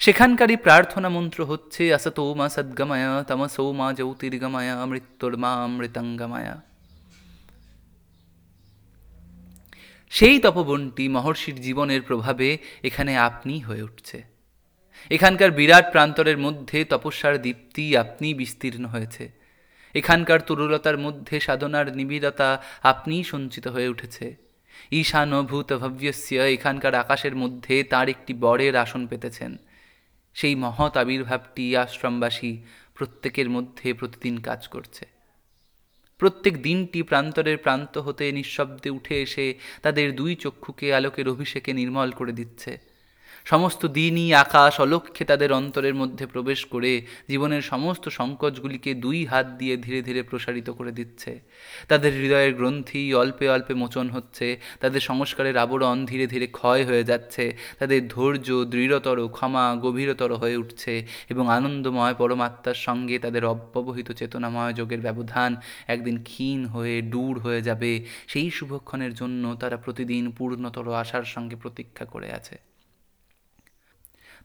সেখানকারই 0.00 0.56
প্রার্থনা 0.56 1.08
মন্ত্র 1.08 1.44
হচ্ছে, 1.44 1.94
আসতো 1.94 2.34
মা 2.34 2.48
সদ্গময়, 2.48 3.24
তমসো 3.24 3.72
মা 3.72 3.92
জ্যোতির্গময়, 3.92 4.70
মৃত্যুর্মা 4.86 5.66
মৃতঙ্গমায়া 5.66 6.56
সেই 10.12 10.40
তপবনটি 10.40 11.08
মহর্ষির 11.08 11.60
জীবনের 11.60 12.02
প্রভাবে 12.02 12.58
এখানে 12.82 13.18
আপনি 13.18 13.60
হয়ে 13.60 13.82
উঠছে। 13.82 14.24
এখানকার 15.10 15.50
বিরাট 15.50 15.86
প্রান্তরের 15.92 16.38
মধ্যে 16.38 16.84
তপস্যার 16.84 17.42
দীপ্তি 17.42 17.96
আপনি 17.96 18.34
বিস্তীর্ণ 18.34 18.84
হয়েছে। 18.84 19.28
এখানকার 19.94 20.40
তরুলতার 20.40 20.98
মধ্যে 20.98 21.40
সাধনার 21.40 21.96
নিবিড়তা 21.96 22.62
আপনিই 22.82 23.24
সঞ্চিত 23.24 23.66
হয়ে 23.68 23.88
উঠেছে। 23.88 24.36
ঈশানভূত 24.92 25.72
ভব্যস্য 25.72 26.28
এখানকার 26.56 26.94
আকাশের 26.94 27.34
মধ্যে 27.36 27.84
তার 27.84 28.08
একটি 28.08 28.34
বরের 28.34 28.76
আসন 28.76 29.06
পেতেছেন। 29.06 29.58
সেই 30.34 30.54
মহৎ 30.54 30.96
আবির্ভাবটি 30.96 31.76
আশ্রমবাসী 31.76 32.62
প্রত্যেকের 32.94 33.50
মধ্যে 33.50 33.92
প্রতিদিন 33.92 34.40
কাজ 34.40 34.68
করছে। 34.68 35.06
প্রত্যেক 36.18 36.62
দিনটি 36.62 37.02
প্রান্তরের 37.02 37.58
প্রান্ত 37.58 37.98
হতে 37.98 38.32
নিঃশব্দে 38.32 38.90
উঠে 38.90 39.22
এসে 39.22 39.54
তাদের 39.82 40.16
দুই 40.16 40.36
চক্ষুকে 40.36 40.94
আলোকের 40.94 41.28
অভিষেকে 41.28 41.72
নির্মল 41.72 42.10
করে 42.10 42.32
দিচ্ছে। 42.32 42.93
সমস্ত 43.46 43.86
দিনই 43.86 44.34
আকাশ 44.34 44.80
অলক্ষ্যে 44.80 45.24
তাদের 45.24 45.52
অন্তরের 45.52 45.94
মধ্যে 45.94 46.26
প্রবেশ 46.26 46.64
করে 46.64 47.02
জীবনের 47.28 47.62
সমস্ত 47.62 48.08
সংকোচগুলিকে 48.08 48.94
দুই 48.94 49.26
হাত 49.26 49.46
দিয়ে 49.46 49.76
ধীরে 49.76 50.02
ধীরে 50.02 50.22
প্রসারিত 50.22 50.70
করে 50.70 50.92
দিচ্ছে। 50.92 51.40
তাদের 51.88 52.12
হৃদয়ের 52.12 52.54
গ্রন্থি 52.54 53.14
অল্পে 53.14 53.48
অল্পে 53.48 53.74
মোচন 53.74 54.10
হচ্ছে, 54.10 54.56
তাদের 54.80 55.00
সংস্কারের 55.00 55.56
আবরণ 55.58 56.06
ধীরে 56.06 56.26
ধীরে 56.26 56.46
ক্ষয় 56.46 56.84
হয়ে 56.84 57.04
যাচ্ছে, 57.04 57.56
তাদের 57.78 58.08
ধৈর্য 58.08 58.64
দৃঢ়তর, 58.64 59.28
ক্ষমা 59.28 59.76
গভীরতর 59.76 60.30
হয়ে 60.32 60.56
উঠছে 60.56 61.06
এবং 61.28 61.50
আনন্দময় 61.50 62.14
পরমাত্মার 62.14 62.74
সঙ্গে 62.74 63.18
তাদের 63.18 63.44
অব্যবহিত 63.44 64.12
চেতনাময় 64.12 64.72
যোগের 64.72 65.00
ব্যবধান 65.00 65.56
একদিন 65.86 66.22
ক্ষীণ 66.22 66.64
হয়ে 66.64 67.02
দূর 67.02 67.38
হয়ে 67.38 67.62
যাবে। 67.62 68.04
সেই 68.26 68.50
শুভক্ষণের 68.50 69.14
জন্য 69.14 69.56
তারা 69.56 69.76
প্রতিদিন 69.76 70.30
পূর্ণতর 70.30 70.92
আশার 70.92 71.24
সঙ্গে 71.24 71.56
প্রতীক্ষা 71.56 72.04
করে 72.04 72.32
আছে। 72.32 72.73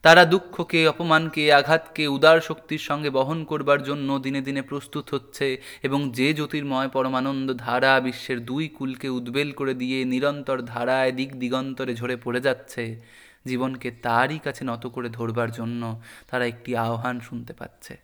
তারা 0.03 0.25
দুঃখকে, 0.25 0.87
অপমানকে, 0.87 1.53
আঘাতকে, 1.53 2.07
উদার 2.07 2.41
শক্তির 2.41 2.79
সঙ্গে 2.79 3.09
বহন 3.09 3.43
করবার 3.43 3.83
জন্য 3.83 4.19
দিনে 4.19 4.41
দিনে 4.41 4.61
প্রস্তুত 4.61 5.13
হচ্ছে 5.13 5.57
এবং 5.83 6.11
যে 6.11 6.33
জ্যোতির্ময় 6.33 6.87
পরমানন্দ 6.87 7.53
ধারা 7.53 7.99
বিশ্বের 7.99 8.45
দুই 8.45 8.67
কুলকে 8.67 9.09
উদ্বেল 9.09 9.51
করে 9.51 9.73
দিয়ে 9.73 10.05
নিরন্তর 10.05 10.61
ধারায় 10.61 11.11
দিক 11.11 11.35
দিগন্তরে 11.39 11.95
ঝরে 11.95 12.15
পড়ে 12.15 12.41
যাচ্ছে, 12.41 13.01
জীবনকে 13.45 13.91
তারই 13.91 14.39
কাছে 14.39 14.63
নত 14.63 14.87
করে 14.87 15.09
ধরবার 15.09 15.51
জন্য 15.51 16.01
তারা 16.27 16.45
একটি 16.45 16.75
আহ্বান 16.75 17.19
শুনতে 17.19 17.53
পাচ্ছে। 17.53 17.97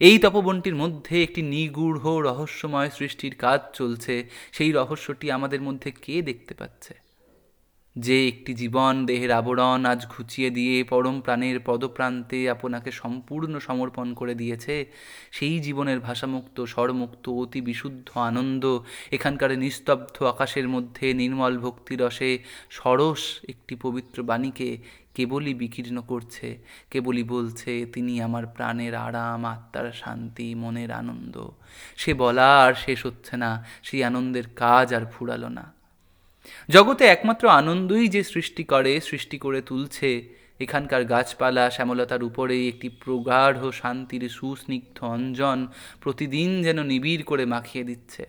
এই 0.00 0.18
তপবনটির 0.18 0.74
মধ্যে 0.74 1.22
একটি 1.22 1.42
নিগূঢ় 1.42 2.22
রহস্যময় 2.22 2.90
সৃষ্টির 2.90 3.34
কাজ 3.34 3.60
চলছে, 3.72 4.28
সেই 4.52 4.72
রহস্যটি 4.72 5.30
আমাদের 5.30 5.60
মধ্যে 5.60 5.90
কে 5.90 6.22
দেখতে 6.22 6.54
পাচ্ছে? 6.54 7.07
যে 7.96 8.28
একটি 8.28 8.54
জীবন 8.54 9.06
দেহের 9.06 9.32
আবরণ 9.32 9.86
আজ 9.86 10.06
ঘুচিয়ে 10.06 10.50
দিয়ে 10.50 10.84
পরম 10.84 11.20
প্রাণের 11.20 11.60
পদপ্রান্তে 11.60 12.50
আপনাকে 12.50 12.90
সম্পূর্ণ 12.92 13.58
সমর্পণ 13.58 14.14
করে 14.14 14.34
দিয়েছে, 14.34 14.86
সেই 15.30 15.60
জীবনের 15.60 16.00
ভাষামুক্ত, 16.00 16.60
স্বরমুক্ত, 16.60 17.28
অতি 17.28 17.60
বিশুদ্ধ 17.60 18.18
আনন্দ, 18.18 18.80
এখানকার 19.10 19.58
নিস্তব্ধ 19.58 20.22
আকাশের 20.22 20.68
মধ্যে 20.68 21.14
নির্মল 21.14 21.58
ভক্তিরসে 21.58 22.38
সরস 22.70 23.40
একটি 23.48 23.76
পবিত্র 23.76 24.22
বাণীকে 24.22 24.78
কেবলই 25.14 25.54
বিকীর্ণ 25.54 26.00
করছে, 26.00 26.58
কেবলই 26.90 27.22
বলছে, 27.22 27.86
তিনি 27.86 28.20
আমার 28.22 28.46
প্রাণের 28.46 28.94
আরাম, 28.94 29.44
আত্মার 29.44 29.92
শান্তি, 29.92 30.54
মনের 30.54 30.92
আনন্দ। 30.92 31.50
সে 31.96 32.14
বলা 32.14 32.60
আর 32.66 32.74
শেষ 32.74 33.06
হচ্ছে 33.06 33.36
না, 33.36 33.64
সেই 33.82 34.04
আনন্দের 34.04 34.46
কাজ 34.56 34.94
আর 34.94 35.06
ফুরালো 35.12 35.48
না। 35.48 35.77
জগতে 36.68 37.04
একমাত্র 37.04 37.48
আনন্দই 37.48 38.08
যে 38.08 38.22
সৃষ্টি 38.24 38.64
করে 38.64 39.00
সৃষ্টি 39.00 39.38
করে 39.38 39.60
তুলছে। 39.62 40.28
এখানকার 40.60 41.04
গাছপালা 41.04 41.70
শ্যামলতার 41.70 42.22
উপরেই 42.22 42.68
একটি 42.68 42.88
প্রগাঢ় 42.88 43.70
শান্তির 43.72 44.28
সুস্নিগ্ধ 44.28 45.04
অঞ্জন 45.04 45.66
প্রতিদিন 46.00 46.62
যেন 46.62 46.82
নিবিড় 46.82 47.22
করে 47.22 47.44
মাখিয়ে 47.46 47.84
দিচ্ছে। 47.84 48.26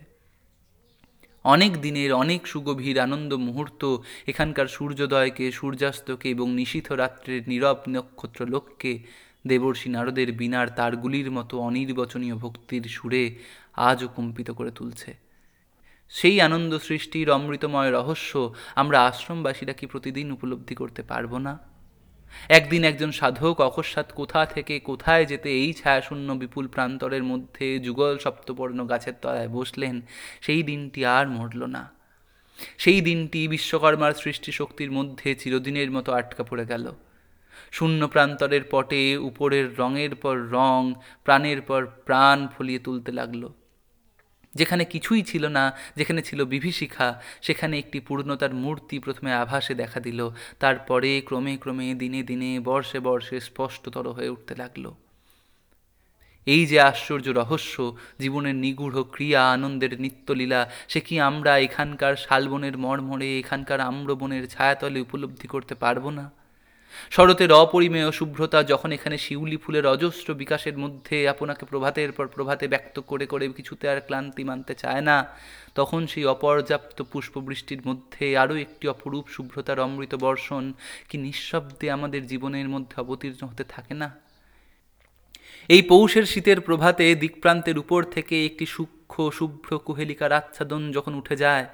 অনেক 1.44 1.80
দিনের 1.80 2.12
অনেক 2.12 2.46
সুগভীর 2.46 3.00
আনন্দ 3.00 3.34
মুহূর্ত 3.34 3.82
এখানকার 4.26 4.66
সূর্যোদয়কে, 4.66 5.50
সূর্যাস্তকে 5.50 6.30
এবং 6.30 6.46
নিশীথ 6.50 6.92
রাত্রের 6.92 7.42
নীরব 7.48 7.78
নক্ষত্র 7.88 8.46
লোককে 8.46 8.98
দেবর্ষী 9.46 9.88
নারদের 9.88 10.32
বিনার 10.32 10.68
তারগুলির 10.68 11.30
মতো 11.30 11.58
অনির্বচনীয় 11.58 12.36
ভক্তির 12.36 12.82
সুরে 12.82 13.36
আজও 13.76 14.08
কম্পিত 14.08 14.50
করে 14.50 14.70
তুলছে। 14.70 15.29
সেই 16.10 16.40
আনন্দ 16.40 16.78
সৃষ্টির 16.78 17.30
অমৃতময় 17.30 17.90
রহস্য 17.90 18.54
আমরা 18.74 19.04
আশ্রমবাসীরা 19.04 19.72
কি 19.72 19.86
প্রতিদিন 19.86 20.32
উপলব্ধি 20.32 20.74
করতে 20.74 21.02
পারব 21.02 21.38
না? 21.38 21.58
একদিন 22.48 22.84
একজন 22.84 23.10
সাধক 23.10 23.60
অকস্মাৎ 23.60 24.12
কোথা 24.12 24.46
থেকে 24.46 24.80
কোথায় 24.80 25.24
যেতে 25.24 25.50
এই 25.50 25.72
ছায়াশূন্য 25.72 26.32
বিপুল 26.32 26.68
প্রান্তরের 26.68 27.22
মধ্যে 27.22 27.78
যুগল 27.78 28.18
সপ্তপর্ণ 28.18 28.86
গাছের 28.86 29.12
তলায় 29.22 29.48
বসলেন, 29.48 30.00
সেই 30.40 30.62
দিনটি 30.62 31.06
আর 31.06 31.28
মরল 31.28 31.64
না। 31.64 31.92
সেই 32.78 33.00
দিনটি 33.00 33.48
বিশ্বকর্মার 33.48 34.12
সৃষ্টি 34.12 34.52
শক্তির 34.52 34.92
মধ্যে 34.92 35.34
চিরদিনের 35.34 35.90
মতো 35.90 36.12
আটকা 36.12 36.42
পড়ে 36.42 36.66
গেল। 36.66 36.92
শূন্য 37.72 38.08
প্রান্তরের 38.08 38.60
পটে 38.70 39.16
উপরের 39.16 39.78
রঙের 39.78 40.14
পর 40.14 40.38
রং, 40.38 40.94
প্রাণের 41.24 41.62
পর 41.62 41.86
প্রাণ 41.86 42.46
ফলিয়ে 42.46 42.78
তুলতে 42.78 43.12
লাগল। 43.12 43.48
যেখানে 44.54 44.84
কিছুই 44.84 45.22
ছিল 45.22 45.48
না, 45.48 45.76
যেখানে 45.96 46.22
ছিল 46.22 46.44
বিভীষিকা, 46.44 47.20
সেখানে 47.42 47.78
একটি 47.78 48.00
পূর্ণতার 48.00 48.54
মূর্তি 48.54 48.98
প্রথমে 48.98 49.34
আভাসে 49.34 49.74
দেখা 49.74 50.00
দিল, 50.00 50.30
তারপরে 50.58 51.22
ক্রমে 51.26 51.56
ক্রমে 51.56 51.94
দিনে 51.94 52.22
দিনে 52.22 52.60
বর্ষে 52.60 53.00
বর্ষে 53.00 53.40
স্পষ্টতর 53.40 54.08
হয়ে 54.08 54.28
উঠতে 54.28 54.54
লাগল। 54.54 54.94
এই 56.46 56.66
যে 56.66 56.80
আশ্চর্য 56.80 57.28
রহস্য, 57.28 57.96
জীবনের 58.20 58.54
নিগূঢ় 58.54 59.02
ক্রিয়া, 59.02 59.50
আনন্দের 59.50 60.00
নিত্যলীলা, 60.00 60.70
সে 60.88 61.00
কি 61.00 61.20
আমরা 61.20 61.58
এখানকার 61.58 62.16
শালবনের 62.16 62.78
মর্মরে, 62.78 63.38
এখানকার 63.38 63.80
আম্রবনের 63.80 64.46
ছায়াতলে 64.46 65.00
উপলব্ধি 65.00 65.46
করতে 65.46 65.74
পারব 65.74 66.10
না? 66.10 66.39
শরতের 67.10 67.52
অপরিমেয় 67.52 68.12
শুভ্রতা 68.12 68.62
যখন 68.62 68.92
এখানে 68.92 69.18
শিউলি 69.18 69.56
ফুলের 69.56 69.86
অজস্র 69.86 70.34
বিকাশের 70.34 70.78
মধ্যে 70.78 71.28
আপনাকে 71.28 71.66
প্রভাতের 71.66 72.12
পর 72.12 72.26
প্রভাতে 72.28 72.68
ব্যক্ত 72.68 73.00
করে 73.00 73.26
করে 73.26 73.48
কিছুতে 73.48 73.88
আর 73.88 74.00
ক্লান্তি 74.00 74.44
মানতে 74.44 74.74
চায় 74.74 75.00
না, 75.00 75.16
তখন 75.74 76.06
সেই 76.06 76.24
অপর্যাপ্ত 76.24 77.02
পুষ্পবৃষ্টির 77.02 77.80
মধ্যে 77.86 78.38
আরও 78.38 78.56
একটি 78.56 78.88
অপরূপ 78.88 79.24
শুভ্রতার 79.28 79.80
অমৃত 79.80 80.14
বর্ষণ 80.14 80.72
কি 81.08 81.18
নিঃশব্দে 81.18 81.90
আমাদের 81.90 82.26
জীবনের 82.26 82.68
মধ্যে 82.68 83.00
অবতীর্ণ 83.00 83.46
হতে 83.46 83.64
থাকে 83.64 83.94
না? 83.94 84.08
এই 85.68 85.82
পৌষের 85.82 86.24
শীতের 86.26 86.60
প্রভাতে 86.60 87.14
দিকপ্রান্তের 87.14 87.78
উপর 87.78 88.02
থেকে 88.02 88.46
একটি 88.46 88.66
সূক্ষ্ম 88.66 89.30
শুভ্র 89.30 89.78
কুহেলিকার 89.78 90.32
আচ্ছাদন 90.32 90.92
যখন 90.92 91.14
উঠে 91.14 91.36
যায় 91.36 91.66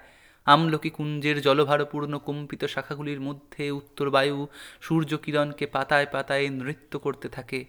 আমলকি 0.47 0.91
কুঞ্জের 0.91 1.43
জলভারপূর্ণ 1.43 2.19
কম্পিত 2.19 2.65
শাখাগুলির 2.65 3.21
মধ্যে 3.21 3.71
উত্তর 3.71 4.11
বায়ু 4.11 4.47
সূর্যকিরণকে 4.81 5.67
পাতায় 5.67 6.07
পাতায় 6.07 6.49
নৃত্য 6.49 6.99
করতে 6.99 7.29
থাকে 7.29 7.65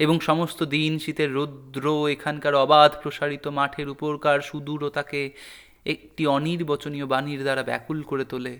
এবং 0.00 0.20
সমস্ত 0.20 0.62
দিন 0.62 0.98
শীতের 0.98 1.32
রৌদ্র, 1.34 2.08
এখানকার 2.08 2.54
অবাধ 2.54 2.90
প্রসারিত 3.02 3.48
মাঠের 3.48 3.88
উপরকার 3.88 4.40
সুদূরতাকে 4.40 5.30
একটি 5.84 6.26
অনির্বচনীয় 6.26 7.06
বাণীর 7.06 7.42
দ্বারা 7.42 7.62
ব্যাকুল 7.62 8.02
করে 8.02 8.24
তোলে। 8.24 8.58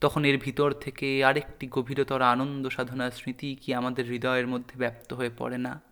তখন 0.00 0.24
এর 0.24 0.38
ভিতর 0.38 0.72
থেকে 0.72 1.24
আরেকটি 1.24 1.66
গভীরতর 1.70 2.22
আনন্দ 2.22 2.68
সাধনার 2.68 3.10
স্মৃতি 3.10 3.56
কি 3.62 3.74
আমাদের 3.74 4.04
হৃদয়ের 4.04 4.46
মধ্যে 4.46 4.74
ব্যপ্ত 4.78 5.12
হয়ে 5.12 5.30
পড়ে 5.38 5.58
না? 5.58 5.89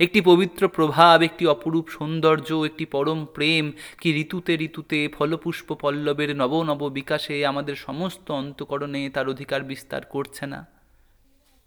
একটি 0.00 0.20
পবিত্র 0.20 0.68
প্রভাব, 0.68 1.22
একটি 1.22 1.46
অপরূপ 1.46 1.88
সৌন্দর্য, 1.88 2.54
একটি 2.54 2.84
পরম 2.84 3.26
প্রেম 3.34 3.72
কি 4.00 4.20
ঋতুতে 4.20 4.54
ঋতুতে, 4.54 5.08
ফলপুষ্প 5.08 5.74
পল্লবের 5.74 6.36
নব 6.36 6.62
নব 6.62 6.88
বিকাশে 6.88 7.46
আমাদের 7.46 7.76
সমস্ত 7.76 8.30
অন্তকরণে 8.30 9.10
তার 9.10 9.28
অধিকার 9.28 9.62
বিস্তার 9.62 10.04
করছে 10.04 10.46
না? 10.46 10.66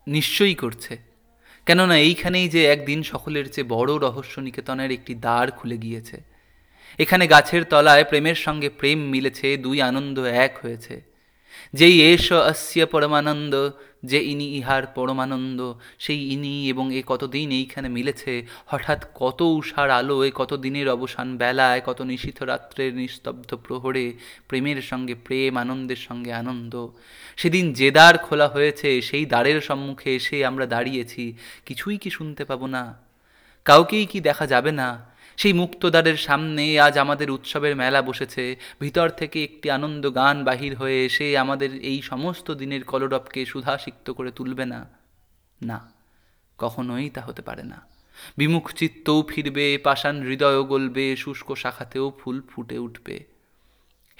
নিশ্চয়ই 0.08 0.56
করছে। 0.56 0.98
কেননা 1.66 1.98
এইখানেই 1.98 2.50
যে 2.50 2.66
একদিন 2.66 3.04
সকলের 3.04 3.52
চেয়ে 3.52 3.68
বড় 3.70 3.96
রহস্য 3.96 4.40
নিকেতনের 4.40 4.92
একটি 4.92 5.16
দ্বার 5.16 5.52
খুলে 5.52 5.78
গিয়েছে। 5.78 6.24
এখানে 6.98 7.28
গাছের 7.28 7.64
তলায় 7.64 8.04
প্রেমের 8.04 8.36
সঙ্গে 8.36 8.70
প্রেম 8.70 9.00
মিলেছে, 9.00 9.58
দুই 9.58 9.82
আনন্দ 9.82 10.20
এক 10.20 10.58
হয়েছে। 10.62 11.16
যেই 11.74 12.14
এস 12.14 12.32
অস্য 12.32 12.86
পরমানন্দ 12.86 13.70
যে 14.06 14.24
ইনি 14.24 14.48
ইহার 14.58 14.86
পরমানন্দ, 14.86 15.74
সেই 16.00 16.34
ইনি 16.34 16.70
এবং 16.70 16.96
এ 16.96 17.04
কতদিন 17.08 17.52
এইখানে 17.52 17.90
মিলেছে? 17.90 18.48
হঠাৎ 18.66 19.06
কত 19.16 19.42
উষার 19.42 19.90
আলোয় 19.90 20.32
কত 20.32 20.54
দিনের 20.54 20.90
অবসান 20.90 21.38
বেলায় 21.38 21.82
কত 21.86 22.02
নিশীথ 22.02 22.44
রাত্রের 22.44 22.94
নিস্তব্ধ 22.96 23.56
প্রহরে, 23.56 24.14
প্রেমের 24.48 24.82
সঙ্গে 24.82 25.16
প্রেম, 25.16 25.58
আনন্দের 25.58 25.96
সঙ্গে 25.96 26.34
আনন্দ। 26.34 26.88
সেদিন 27.38 27.74
যে 27.74 27.92
দ্বার 27.92 28.18
খোলা 28.18 28.48
হয়েছে, 28.48 29.02
সেই 29.02 29.26
দ্বারের 29.26 29.62
সম্মুখে 29.62 30.16
এসে 30.16 30.46
আমরা 30.46 30.66
দাঁড়িয়েছি। 30.66 31.34
কিছুই 31.66 31.98
কি 31.98 32.10
শুনতে 32.10 32.46
পাবো 32.46 32.68
না। 32.68 32.98
কাউকেই 33.66 34.06
কি 34.06 34.20
দেখা 34.20 34.48
যাবে 34.48 34.72
না। 34.72 35.15
সেই 35.38 35.54
মুক্তদ্বারের 35.54 36.18
সামনে 36.18 36.80
আজ 36.80 36.98
আমাদের 36.98 37.32
উৎসবের 37.32 37.76
মেলা 37.76 38.02
বসেছে। 38.02 38.56
ভিতর 38.82 39.10
থেকে 39.10 39.44
একটি 39.44 39.72
আনন্দ 39.72 40.16
গান 40.16 40.44
বাহির 40.44 40.76
হয়ে 40.76 41.06
এসে 41.06 41.38
আমাদের 41.38 41.84
এই 41.84 42.02
সমস্ত 42.02 42.52
দিনের 42.52 42.84
কলরবকে 42.84 43.46
সুধাসিক্ত 43.46 44.12
করে 44.12 44.32
তুলবে 44.32 44.66
না। 44.66 44.86
না, 45.62 45.92
কখনোই 46.58 47.10
তা 47.10 47.22
হতে 47.22 47.42
পারে 47.42 47.64
না। 47.64 47.86
বিমুখ 48.38 48.74
চিত্তও 48.74 49.24
ফিরবে, 49.28 49.78
পাষাণ 49.78 50.24
হৃদয়ও 50.24 50.64
গলবে, 50.64 51.16
শুষ্ক 51.16 51.56
শাখাতেও 51.56 52.14
ফুল 52.20 52.42
ফুটে 52.50 52.78
উঠবে। 52.78 53.26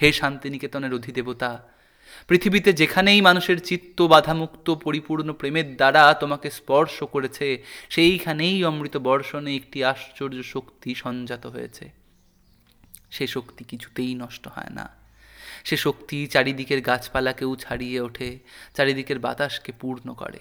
হে 0.02 0.12
শান্তিনিকেতনের 0.12 0.94
অধিদেবতা 0.94 1.62
পৃথিবীতে 2.28 2.72
যেখানেই 2.72 3.20
মানুষের 3.20 3.60
চিত্ত 3.60 4.02
বাধামুক্ত, 4.02 4.70
পরিপূর্ণ 4.70 5.32
প্রেমের 5.32 5.76
দ্বারা 5.76 6.14
তোমাকে 6.14 6.50
স্পর্শ 6.50 7.04
করেছে, 7.04 7.64
সেইখানেই 7.88 8.64
অমৃত 8.64 8.96
বর্ষণে 8.96 9.56
একটি 9.56 9.84
আশ্চর্য 9.84 10.42
শক্তি 10.42 10.94
সঞ্জাত 10.94 11.46
হয়েছে। 11.46 11.92
সে 13.10 13.26
শক্তি 13.26 13.64
কিছুতেই 13.64 14.14
নষ্ট 14.14 14.48
হয় 14.48 14.70
না। 14.70 14.90
সে 15.64 15.76
শক্তি 15.76 16.26
চারিদিকের 16.26 16.80
গাছপালাকেও 16.80 17.56
ছাড়িয়ে 17.56 18.00
ওঠে, 18.00 18.38
চারিদিকের 18.74 19.18
বাতাসকে 19.18 19.72
পূর্ণ 19.80 20.14
করে। 20.14 20.38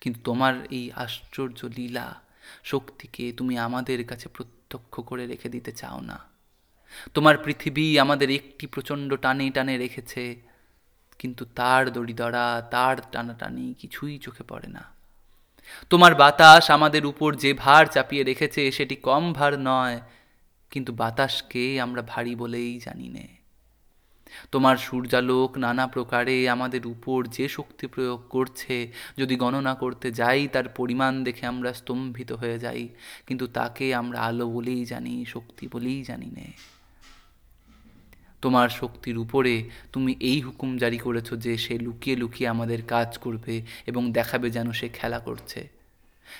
কিন্তু 0.00 0.20
তোমার 0.24 0.54
এই 0.70 0.92
আশ্চর্য 0.92 1.64
লীলা 1.64 2.20
শক্তিকে 2.64 3.32
তুমি 3.32 3.58
আমাদের 3.58 4.04
কাছে 4.04 4.28
প্রত্যক্ষ 4.28 5.00
করে 5.00 5.26
রেখে 5.26 5.48
দিতে 5.48 5.72
চাও 5.72 6.00
না। 6.00 6.18
তোমার 7.14 7.38
পৃথিবী 7.38 7.98
আমাদের 7.98 8.30
একটি 8.30 8.66
প্রচণ্ড 8.66 9.14
টানে 9.14 9.50
টানে 9.50 9.78
রেখেছে 9.78 10.49
কিন্তু 11.20 11.42
তার 11.44 11.82
দড়িদড়া, 11.92 12.62
তার 12.70 12.96
টানাটানি 13.12 13.74
কিছুই 13.78 14.18
চোখে 14.18 14.42
পড়ে 14.42 14.68
না। 14.68 14.82
তোমার 15.90 16.14
বাতাস 16.14 16.70
আমাদের 16.70 17.06
উপর 17.06 17.30
যে 17.34 17.54
ভার 17.54 17.86
চাপিয়ে 17.86 18.24
রেখেছে 18.24 18.62
সেটি 18.70 18.96
কম 19.08 19.32
ভার 19.32 19.52
নয়, 19.58 20.00
কিন্তু 20.70 20.90
বাতাসকে 20.92 21.64
আমরা 21.80 22.02
ভারী 22.02 22.34
বলেই 22.34 22.72
জানি 22.78 23.08
নে। 23.08 23.26
তোমার 24.52 24.76
সূর্যালোক 24.76 25.50
নানা 25.58 25.86
প্রকারে 25.86 26.36
আমাদের 26.48 26.86
উপর 26.86 27.18
যে 27.26 27.48
শক্তি 27.48 27.86
প্রয়োগ 27.86 28.20
করছে, 28.28 28.76
যদি 29.18 29.34
গণনা 29.36 29.74
করতে 29.74 30.08
যাই 30.12 30.48
তার 30.48 30.66
পরিমাণ 30.68 31.12
দেখে 31.24 31.44
আমরা 31.46 31.70
স্তম্ভিত 31.72 32.30
হয়ে 32.32 32.58
যাই, 32.58 32.82
কিন্তু 33.26 33.44
তাকে 33.46 33.86
আমরা 33.94 34.18
আলো 34.20 34.46
বলেই 34.48 34.82
জানি, 34.84 35.14
শক্তি 35.24 35.64
বলেই 35.72 36.00
জানি 36.02 36.28
নে। 36.36 36.46
তোমার 38.42 38.68
শক্তির 38.68 39.18
উপরে 39.18 39.64
তুমি 39.92 40.16
এই 40.20 40.40
হুকুম 40.40 40.78
জারি 40.78 40.98
করেছ 40.98 41.34
যে 41.34 41.58
সে 41.58 41.78
লুকিয়ে 41.78 42.16
লুকিয়ে 42.16 42.48
আমাদের 42.48 42.82
কাজ 42.82 43.18
করবে 43.18 43.62
এবং 43.86 44.12
দেখাবে 44.12 44.50
যেন 44.50 44.72
সে 44.72 44.88
খেলা 44.88 45.18
করছে। 45.18 45.68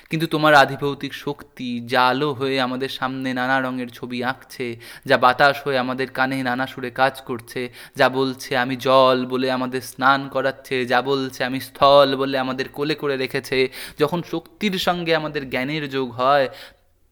কিন্তু 0.09 0.27
তোমার 0.27 0.53
আধিভৌতিক 0.53 1.13
শক্তি 1.13 1.81
যা 1.87 2.07
আলো 2.07 2.33
হয়ে 2.33 2.61
আমাদের 2.61 2.89
সামনে 2.89 3.33
নানা 3.33 3.61
রঙের 3.61 3.89
ছবি 3.89 4.23
আঁকছে, 4.23 4.79
যা 5.05 5.17
বাতাস 5.17 5.67
হয়ে 5.67 5.77
আমাদের 5.77 6.07
কানে 6.11 6.43
নানা 6.43 6.67
সুরে 6.67 6.89
কাজ 6.91 7.21
করছে, 7.21 7.73
যা 7.95 8.09
বলছে, 8.09 8.57
আমি 8.57 8.75
জল 8.75 9.25
বলে 9.25 9.51
আমাদের 9.51 9.81
স্নান 9.81 10.29
করাচ্ছে, 10.29 10.85
যা 10.85 11.01
বলছে, 11.01 11.43
আমি 11.43 11.59
স্থল 11.59 12.15
বলে 12.15 12.37
আমাদের 12.37 12.69
কোলে 12.69 12.95
করে 12.95 13.17
রেখেছে। 13.17 13.69
যখন 13.99 14.23
শক্তির 14.31 14.79
সঙ্গে 14.79 15.15
আমাদের 15.15 15.49
জ্ঞানের 15.49 15.89
যোগ 15.89 16.11
হয় 16.11 16.49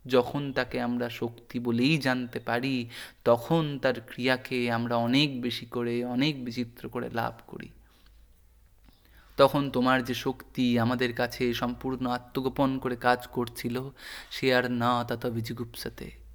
যখন 0.07 0.53
তাকে 0.53 0.81
আমরা 0.81 1.09
শক্তি 1.09 1.59
বলেই 1.59 1.97
জানতে 1.97 2.39
পারি, 2.39 2.89
তখন 3.23 3.79
তার 3.81 4.01
ক্রিয়াকে 4.01 4.71
আমরা 4.71 4.95
অনেক 4.95 5.41
বেশি 5.41 5.65
করে, 5.65 6.05
অনেক 6.05 6.45
বিচিত্র 6.45 6.89
করে 6.89 7.09
লাভ 7.09 7.33
করি। 7.47 7.69
তখন 9.37 9.69
তোমার 9.69 10.03
যে 10.03 10.13
শক্তি 10.13 10.79
আমাদের 10.79 11.13
কাছে 11.13 11.53
সম্পূর্ণ 11.53 12.07
আত্মগোপন 12.07 12.79
করে 12.79 12.95
কাজ 12.95 13.27
করছিল, 13.27 13.89
সে 14.31 14.55
আর 14.55 14.71
না 14.71 15.03
তত 15.03 15.25
বিজিগুপ্সাতে 15.25 16.28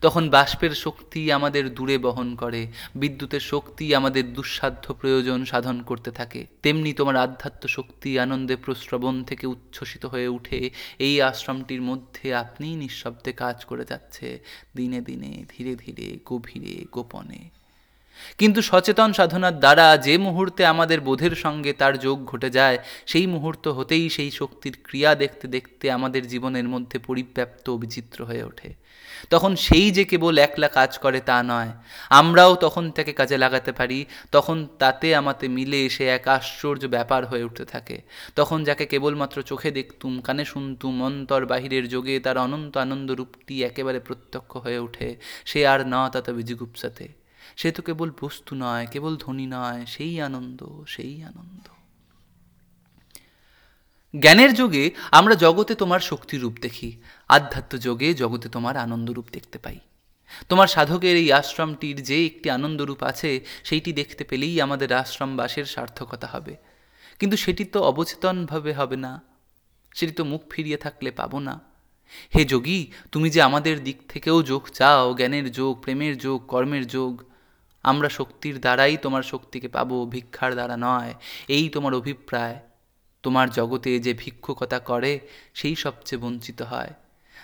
তখন 0.00 0.30
বাষ্পের 0.30 0.74
শক্তি 0.74 1.32
আমাদের 1.32 1.74
দূরে 1.74 1.98
বহন 1.98 2.36
করে, 2.36 2.66
বিদ্যুতের 2.96 3.40
শক্তি 3.40 3.94
আমাদের 3.94 4.32
দুঃসাধ্য 4.32 4.94
প্রয়োজন 4.94 5.44
সাধন 5.44 5.82
করতে 5.82 6.10
থাকে। 6.10 6.46
তেমনি 6.62 6.92
তোমার 6.92 7.16
আধ্যাত্ম 7.16 7.68
শক্তি 7.68 8.18
আনন্দে 8.18 8.56
প্রশ্রবণ 8.56 9.24
থেকে 9.24 9.46
উচ্ছ্বসিত 9.46 10.06
হয়ে 10.06 10.28
উঠে, 10.28 10.70
এই 10.98 11.22
আশ্রমটির 11.22 11.82
মধ্যে 11.82 12.34
আপনিই 12.34 12.76
নিঃশব্দে 12.76 13.32
কাজ 13.32 13.64
করে 13.64 13.84
যাচ্ছে, 13.84 14.38
দিনে 14.76 15.00
দিনে, 15.00 15.44
ধীরে 15.48 15.76
ধীরে, 15.76 16.18
গভীরে, 16.24 16.84
গোপনে। 16.92 17.57
কিন্তু 18.38 18.62
সচেতন 18.62 19.12
সাধনার 19.12 19.58
দ্বারা 19.58 19.96
যে 19.96 20.18
মুহূর্তে 20.18 20.66
আমাদের 20.66 21.00
বোধের 21.00 21.34
সঙ্গে 21.34 21.72
তার 21.72 21.98
যোগ 21.98 22.24
ঘটে 22.24 22.50
যায়, 22.50 22.78
সেই 23.06 23.26
মুহূর্ত 23.26 23.68
হতেই 23.68 24.08
সেই 24.08 24.30
শক্তির 24.30 24.74
ক্রিয়া 24.84 25.14
দেখতে 25.14 25.48
দেখতে 25.48 25.90
আমাদের 25.90 26.28
জীবনের 26.28 26.68
মধ্যে 26.68 26.98
পরিব্যাপ্ত 26.98 27.70
বিচিত্র 27.70 28.24
হয়ে 28.24 28.44
ওঠে। 28.44 28.74
তখন 29.30 29.56
সেই 29.56 29.90
যে 29.90 30.04
কেবল 30.04 30.38
একলা 30.38 30.68
কাজ 30.68 30.98
করে 30.98 31.20
তা 31.20 31.42
নয়, 31.42 31.70
আমরাও 32.10 32.56
তখন 32.56 32.90
তাকে 32.90 33.12
কাজে 33.12 33.36
লাগাতে 33.38 33.72
পারি, 33.72 34.06
তখন 34.32 34.66
তাতে 34.78 35.16
আমাতে 35.16 35.48
মিলে 35.48 35.84
এসে 35.84 36.08
এক 36.08 36.28
আশ্চর্য 36.28 36.86
ব্যাপার 36.86 37.26
হয়ে 37.26 37.44
উঠতে 37.44 37.64
থাকে। 37.64 38.02
তখন 38.36 38.64
যাকে 38.64 38.86
কেবলমাত্র 38.86 39.42
চোখে 39.42 39.70
দেখতুম, 39.70 40.20
কানে 40.20 40.44
শুনতুম, 40.44 41.02
অন্তর 41.02 41.46
বাহিরের 41.46 41.88
যোগে 41.88 42.20
তার 42.20 42.38
অনন্ত 42.38 42.76
আনন্দ 42.76 43.10
রূপটি 43.10 43.64
একেবারে 43.64 44.00
প্রত্যক্ষ 44.00 44.56
হয়ে 44.56 44.78
ওঠে, 44.78 45.16
সে 45.44 45.66
আর 45.66 45.86
না 45.86 46.10
তাতে 46.10 46.32
বিজিগুপ্সাতে 46.32 47.17
সে 47.56 47.72
তো 47.72 47.82
কেবল 47.82 48.10
বস্তু 48.20 48.54
নয়, 48.54 48.86
কেবল 48.86 49.16
ধনী 49.16 49.46
নয়, 49.46 49.86
সেই 49.86 50.20
আনন্দ 50.20 50.84
সেই 50.86 51.24
আনন্দ। 51.24 51.68
জ্ঞানের 54.14 54.54
যোগে 54.54 54.90
আমরা 55.10 55.34
জগতে 55.34 55.74
তোমার 55.74 56.00
শক্তিরূপ 56.00 56.54
দেখি, 56.60 57.00
আধ্যাত্ম 57.28 57.78
যোগে 57.78 58.14
জগতে 58.14 58.48
তোমার 58.48 58.76
আনন্দরূপ 58.76 59.26
দেখতে 59.32 59.58
পাই। 59.58 59.80
তোমার 60.48 60.66
সাধকের 60.66 61.16
এই 61.16 61.32
আশ্রমটির 61.32 62.02
যে 62.02 62.26
একটি 62.26 62.50
আনন্দরূপ 62.50 63.02
আছে, 63.02 63.44
সেইটি 63.64 63.92
দেখতে 63.92 64.24
পেলেই 64.24 64.60
আমাদের 64.60 64.92
আশ্রমবাসের 64.92 65.64
সার্থকতা 65.64 66.26
হবে। 66.26 66.56
কিন্তু 67.20 67.36
সেটি 67.36 67.64
তো 67.64 67.82
অবচেতনভাবে 67.82 68.72
হবে 68.72 68.96
না, 68.96 69.22
সেটি 69.94 70.12
তো 70.12 70.24
মুখ 70.24 70.42
ফিরিয়ে 70.50 70.76
থাকলে 70.76 71.10
পাবো 71.10 71.40
না। 71.40 71.60
হে 72.34 72.44
যোগী, 72.44 72.92
তুমি 73.12 73.30
যে 73.30 73.42
আমাদের 73.42 73.84
দিক 73.84 73.98
থেকেও 74.08 74.42
যোগ 74.42 74.68
চাও, 74.68 75.14
জ্ঞানের 75.14 75.52
যোগ, 75.52 75.80
প্রেমের 75.82 76.18
যোগ, 76.18 76.46
কর্মের 76.46 76.86
যোগ 76.86 77.22
আমরা 77.82 78.08
শক্তির 78.08 78.60
দ্বারাই 78.60 78.96
তোমার 78.96 79.22
শক্তিকে 79.22 79.68
পাবো, 79.68 80.06
ভিক্ষার 80.06 80.52
দ্বারা 80.52 80.76
নয়। 80.76 81.14
এই 81.48 81.68
তোমার 81.68 81.94
অভিপ্রায়। 81.94 82.56
তোমার 83.22 83.50
জগতে 83.50 83.98
যে 83.98 84.14
ভিক্ষুকতা 84.14 84.78
করে, 84.78 85.20
সেই 85.54 85.76
সবচেয়ে 85.76 86.22
বঞ্চিত 86.22 86.62
হয়। 86.62 86.90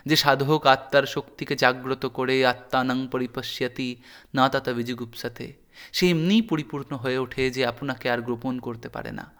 যে 0.06 0.16
সাধক 0.16 0.66
আত্মার 0.66 1.02
শক্তিকে 1.02 1.56
জাগ্রত 1.56 2.06
করে 2.06 2.46
আত্মানাং 2.46 3.08
পরিপশ্যাতি, 3.12 3.96
না 4.34 4.48
তাতা 4.48 4.72
বিজিগুপ্সাতে। 4.72 5.52
সে 5.92 6.10
এমনিই 6.10 6.42
পরিপূর্ণ 6.42 6.96
হয়ে 6.96 7.18
ওঠে 7.18 7.50
যে 7.50 7.66
আপনাকে 7.66 8.10
আর 8.10 8.22
গোপন 8.22 8.58
করতে 8.58 8.88
পারে 8.88 9.12
না। 9.12 9.32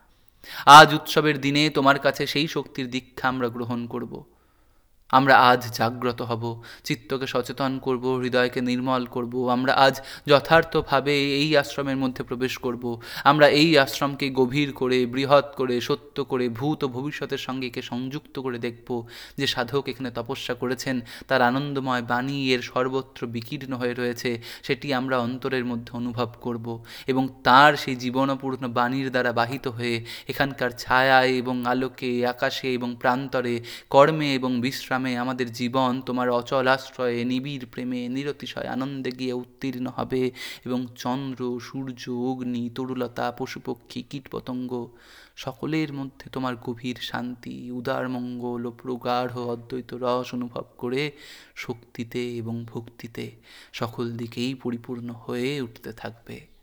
আজ 0.66 0.94
উৎসবের 0.94 1.40
দিনে 1.40 1.70
তোমার 1.70 1.98
কাছে 1.98 2.26
সেই 2.26 2.48
শক্তির 2.48 2.90
দীক্ষা 2.90 3.28
আমরা 3.28 3.48
গ্রহণ 3.48 3.87
করব। 3.87 4.33
আমরা 5.18 5.35
আজ 5.50 5.62
জাগ্রত 5.79 6.20
হব, 6.31 6.44
চিত্তকে 6.85 7.27
সচেতন 7.27 7.72
করব, 7.87 8.05
হৃদয়কে 8.22 8.61
নির্মল 8.70 9.03
করব, 9.07 9.35
আমরা 9.57 9.72
আজ 9.87 9.94
যথার্থভাবে 10.29 11.14
এই 11.42 11.50
আশ্রমের 11.57 11.98
মধ্যে 12.03 12.22
প্রবেশ 12.22 12.55
করব, 12.59 12.85
আমরা 13.31 13.46
এই 13.61 13.70
আশ্রমকে 13.85 14.27
গভীর 14.40 14.68
করে, 14.72 14.98
বৃহৎ 15.07 15.46
করে, 15.57 15.77
সত্য 15.81 16.16
করে, 16.24 16.46
ভূত 16.48 16.81
ও 16.85 16.87
ভবিষ্যতের 16.88 17.40
সঙ্গে 17.46 17.66
একে 17.66 17.83
সংযুক্ত 17.83 18.35
করে 18.44 18.59
দেখব, 18.59 18.88
যে 19.38 19.46
সাধক 19.46 19.85
এখানে 19.88 20.11
তপস্যা 20.11 20.55
করেছেন, 20.55 20.96
তার 21.29 21.40
আনন্দময় 21.42 22.05
বাণী 22.12 22.38
এর 22.55 22.62
সর্বত্র 22.62 23.20
বিকীর্ণ 23.27 23.72
হয়ে 23.74 23.94
রয়েছে, 23.94 24.31
সেটি 24.62 24.87
আমরা 24.92 25.16
অন্তরের 25.18 25.64
মধ্যে 25.64 25.92
অনুভব 26.00 26.31
করব 26.40 26.66
এবং 27.07 27.24
তার 27.42 27.72
সেই 27.77 27.96
জীবনপূর্ণ 27.96 28.62
বাণীর 28.68 29.09
দ্বারা 29.11 29.33
বাহিত 29.33 29.64
হয়ে, 29.68 29.96
এখানকার 30.29 30.70
ছায়ায় 30.83 31.33
এবং 31.42 31.57
আলোকে, 31.72 32.11
আকাশে 32.27 32.68
এবং 32.79 32.90
প্রান্তরে, 33.03 33.55
কর্মে 33.90 34.29
এবং 34.35 34.50
বিশ্রামে 34.61 35.03
আমাদের 35.12 35.52
জীবন 35.52 36.00
তোমার 36.00 36.30
অচল 36.30 36.68
আশ্রয়ে, 36.68 37.24
নিবিড় 37.24 37.66
প্রেমে, 37.66 38.08
নিরতিশয় 38.08 38.66
আনন্দে 38.66 39.10
গিয়ে 39.10 39.32
উত্তীর্ণ 39.32 39.86
হবে 39.88 40.30
এবং 40.64 40.86
চন্দ্র, 40.94 41.60
সূর্য, 41.60 42.10
অগ্নি, 42.10 42.70
তরুলতা, 42.70 43.32
পশুপক্ষী, 43.32 44.02
কীটপতঙ্গ 44.10 44.88
সকলের 45.36 45.92
মধ্যে 45.92 46.28
তোমার 46.30 46.56
গভীর 46.56 46.96
শান্তি, 47.00 47.70
উদার 47.70 48.08
মঙ্গল 48.08 48.66
ও 48.66 48.70
প্রগাঢ় 48.70 49.40
অদ্বৈত 49.40 49.94
রস 49.94 50.34
অনুভব 50.34 50.64
করে 50.78 51.10
শক্তিতে 51.54 52.36
এবং 52.36 52.64
ভক্তিতে 52.64 53.30
সকল 53.72 54.12
দিকেই 54.12 54.54
পরিপূর্ণ 54.54 55.12
হয়ে 55.12 55.60
উঠতে 55.60 55.92
থাকবে। 55.92 56.53